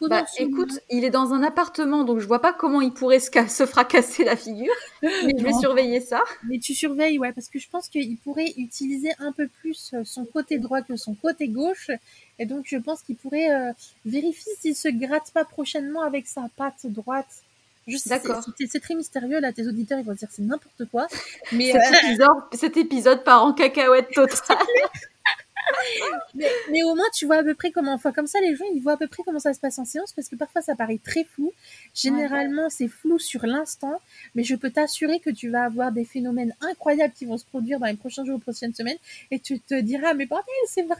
[0.00, 3.30] Bah, écoute, il est dans un appartement, donc je vois pas comment il pourrait se,
[3.48, 4.72] se fracasser la figure.
[5.02, 6.22] Mais je vais surveiller ça.
[6.48, 10.24] Mais tu surveilles, ouais, parce que je pense qu'il pourrait utiliser un peu plus son
[10.24, 11.90] côté droit que son côté gauche.
[12.38, 13.72] Et donc, je pense qu'il pourrait euh,
[14.04, 17.42] vérifier s'il se gratte pas prochainement avec sa patte droite.
[18.06, 18.44] D'accord.
[18.68, 21.08] C'est très mystérieux là, tes auditeurs ils vont dire c'est n'importe quoi.
[21.52, 24.56] Mais cet, euh, épisode, cet épisode part en cacahuète totale.
[26.70, 27.92] mais, au moins, tu vois à peu près comment.
[27.92, 29.84] Enfin, comme ça, les gens, ils voient à peu près comment ça se passe en
[29.84, 31.52] séance parce que parfois, ça paraît très flou.
[31.94, 34.00] Généralement, c'est flou sur l'instant,
[34.34, 37.78] mais je peux t'assurer que tu vas avoir des phénomènes incroyables qui vont se produire
[37.78, 38.98] dans les prochains jours ou prochaines semaines
[39.30, 40.96] et tu te diras, mais bordel, c'est vrai.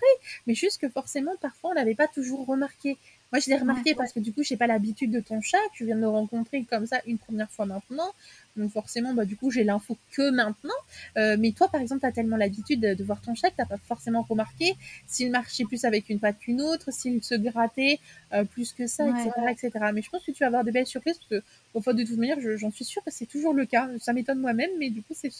[0.46, 2.98] Mais juste que forcément, parfois, on l'avait pas toujours remarqué.
[3.32, 5.56] Moi, je l'ai remarqué parce que du coup, je n'ai pas l'habitude de ton chat.
[5.72, 8.12] Tu viens de le rencontrer comme ça une première fois maintenant.
[8.56, 10.74] Donc forcément, bah, du coup, j'ai l'info que maintenant.
[11.16, 13.66] Euh, mais toi, par exemple, tu as tellement l'habitude de, voir ton chat que tu
[13.66, 14.74] pas forcément remarqué
[15.06, 17.98] s'il marchait plus avec une patte qu'une autre, s'il se grattait
[18.32, 19.70] euh, plus que ça, etc., etc.
[19.94, 22.18] Mais je pense que tu vas avoir de belles surprises parce que, au de toute
[22.18, 23.88] manière, j'en suis sûre que c'est toujours le cas.
[23.98, 25.30] Ça m'étonne moi-même, mais du coup, c'est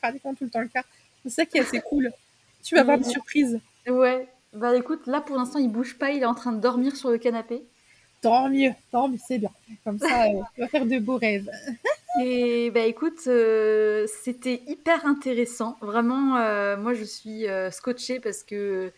[0.00, 0.84] pratiquement tout le temps le cas.
[1.22, 2.12] C'est ça qui est assez cool.
[2.62, 3.58] Tu vas avoir des surprises.
[3.86, 4.28] Ouais.
[4.54, 7.10] Bah écoute, là pour l'instant, il bouge pas, il est en train de dormir sur
[7.10, 7.64] le canapé.
[8.20, 9.50] Tant mieux, tant mieux, c'est bien.
[9.82, 11.50] Comme ça, euh, va faire de beaux rêves.
[12.20, 15.76] Et bah écoute, euh, c'était hyper intéressant.
[15.80, 18.92] Vraiment, euh, moi je suis euh, scotchée parce que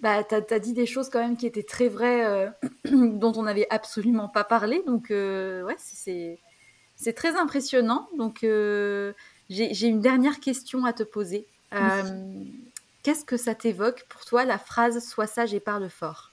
[0.00, 2.52] bah, tu as, dit des choses quand même qui étaient très vraies,
[2.92, 4.82] dont on n'avait absolument pas parlé.
[4.86, 8.08] Donc ouais, c'est très impressionnant.
[8.16, 11.46] Donc j'ai une dernière question à te poser.
[13.02, 14.04] Qu'est-ce que ça t'évoque?
[14.08, 16.32] Pour toi la phrase Sois sage et parle fort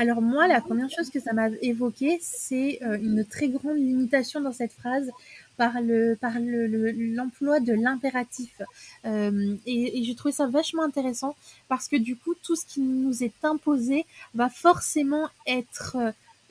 [0.00, 4.40] alors moi, la première chose que ça m'a évoqué, c'est euh, une très grande limitation
[4.40, 5.10] dans cette phrase
[5.58, 8.62] par le par l'emploi de l'impératif.
[9.04, 11.36] Euh, et, je trouvais ça vachement intéressant
[11.68, 15.98] parce que du coup, tout ce qui nous est imposé va forcément être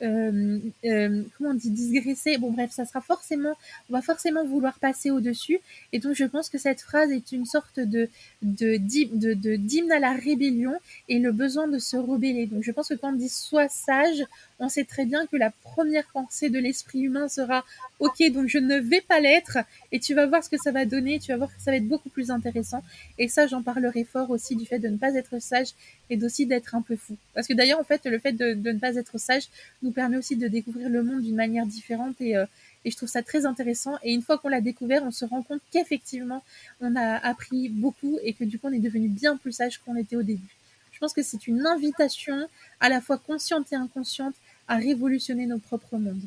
[0.02, 2.38] euh, euh, comment on dit digresser.
[2.38, 3.54] Bon bref ça sera forcément
[3.88, 5.60] on va forcément vouloir passer au dessus
[5.92, 8.08] et donc je pense que cette phrase est une sorte de
[8.42, 10.74] de de, de, d'hymne à la rébellion
[11.08, 12.46] et le besoin de se rebeller.
[12.46, 14.24] Donc je pense que quand on dit sois sage
[14.60, 17.64] on sait très bien que la première pensée de l'esprit humain sera
[17.98, 19.58] ok donc je ne vais pas l'être
[19.90, 21.78] et tu vas voir ce que ça va donner tu vas voir que ça va
[21.78, 22.84] être beaucoup plus intéressant
[23.18, 25.68] et ça j'en parlerai fort aussi du fait de ne pas être sage
[26.10, 28.78] et d'aussi d'être un peu fou parce que d'ailleurs en fait le fait de, ne
[28.78, 29.48] pas être sage
[29.82, 32.46] nous permet aussi de découvrir le monde d'une manière différente et euh,
[32.84, 33.98] et je trouve ça très intéressant.
[34.02, 36.42] Et une fois qu'on l'a découvert, on se rend compte qu'effectivement,
[36.80, 39.96] on a appris beaucoup et que du coup, on est devenu bien plus sage qu'on
[39.96, 40.56] était au début.
[40.92, 42.46] Je pense que c'est une invitation
[42.78, 44.34] à la fois consciente et inconsciente
[44.70, 46.22] à révolutionner nos propres mondes.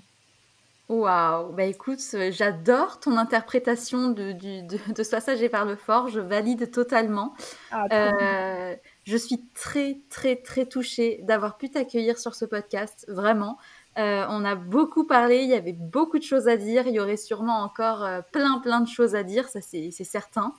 [0.90, 6.10] Waouh, bah écoute, euh, j'adore ton interprétation de, de, de, Sois sage et parle fort,
[6.10, 7.34] je valide totalement.
[7.72, 8.76] Ah, euh,
[9.06, 13.58] je suis très, très, très touchée d'avoir pu t'accueillir sur ce podcast, vraiment.
[13.98, 17.00] Euh, on a beaucoup parlé, il y avait beaucoup de choses à dire, il y
[17.00, 20.54] aurait sûrement encore plein, plein de choses à dire, ça c'est certain.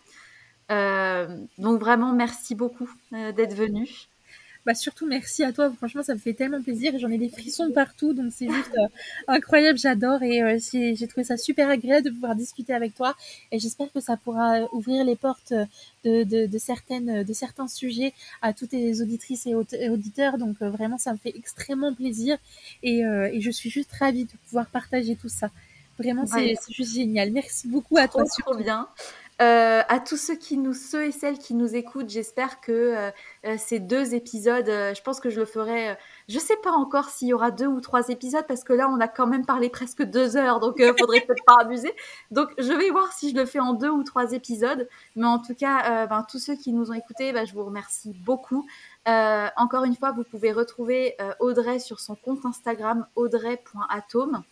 [1.58, 4.08] donc vraiment, merci beaucoup d'être venu
[4.66, 5.70] bah surtout merci à toi.
[5.76, 6.98] Franchement, ça me fait tellement plaisir.
[6.98, 8.86] J'en ai des frissons partout, donc c'est juste euh,
[9.28, 9.78] incroyable.
[9.78, 13.14] J'adore et euh, j'ai trouvé ça super agréable de pouvoir discuter avec toi.
[13.52, 15.52] Et j'espère que ça pourra ouvrir les portes
[16.04, 20.38] de, de, de, certaines, de certains sujets à toutes les auditrices et auditeurs.
[20.38, 22.38] Donc euh, vraiment, ça me fait extrêmement plaisir
[22.82, 25.50] et, et, je suis juste ravie de pouvoir partager tout ça.
[25.98, 27.30] Vraiment, c'est juste génial.
[27.30, 28.24] Merci beaucoup à toi.
[28.24, 28.88] Trop bien.
[29.42, 33.10] Euh, à tous ceux qui nous, ceux et celles qui nous écoutent, j'espère que euh,
[33.44, 35.96] euh, ces deux épisodes, je pense que je le ferai.
[36.28, 39.00] je sais pas encore s'il y aura deux ou trois épisodes parce que là, on
[39.00, 41.92] a quand même parlé presque deux heures, donc il faudrait peut-être pas abuser.
[42.30, 44.88] Donc, je vais voir si je le fais en deux ou trois épisodes.
[45.16, 48.14] Mais en tout cas, ben, tous ceux qui nous ont écoutés, ben, je vous remercie
[48.24, 48.66] beaucoup.
[49.06, 54.44] encore une fois, vous pouvez retrouver Audrey sur son compte Instagram audrey.atome.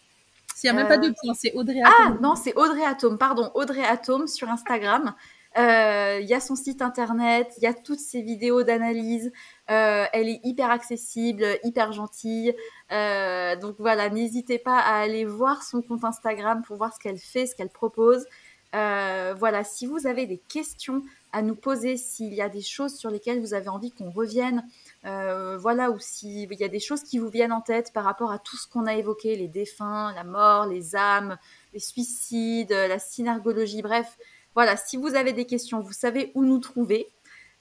[0.62, 1.94] Il n'y a même pas de euh, point, c'est Audrey Atome.
[1.98, 5.14] Ah non, c'est Audrey Atome, pardon, Audrey Atome sur Instagram.
[5.58, 9.32] Euh, il y a son site internet, il y a toutes ses vidéos d'analyse.
[9.70, 12.54] Euh, elle est hyper accessible, hyper gentille.
[12.90, 17.46] donc voilà, n'hésitez pas à aller voir son compte Instagram pour voir ce qu'elle fait,
[17.46, 18.24] ce qu'elle propose.
[18.72, 23.10] Voilà, si vous avez des questions à nous poser, s'il y a des choses sur
[23.10, 24.66] lesquelles vous avez envie qu'on revienne,
[25.06, 28.30] euh, voilà, ou s'il y a des choses qui vous viennent en tête par rapport
[28.30, 31.38] à tout ce qu'on a évoqué, les défunts, la mort, les âmes,
[31.72, 34.18] les suicides, la synergologie, bref,
[34.54, 37.08] voilà, si vous avez des questions, vous savez où nous trouver.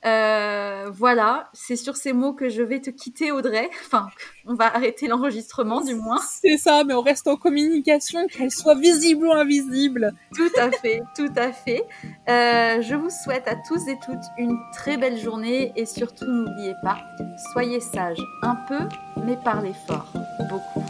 [0.06, 3.70] Euh, voilà, c'est sur ces mots que je vais te quitter, Audrey.
[3.86, 4.08] Enfin,
[4.46, 6.20] on va arrêter l'enregistrement, du moins.
[6.42, 10.14] C'est ça, mais on reste en communication, qu'elle soit visible ou invisible.
[10.34, 11.84] Tout à fait, tout à fait.
[12.30, 16.74] Euh, je vous souhaite à tous et toutes une très belle journée et surtout n'oubliez
[16.84, 17.00] pas,
[17.52, 18.80] soyez sages un peu,
[19.26, 20.14] mais parlez fort,
[20.50, 20.86] beaucoup.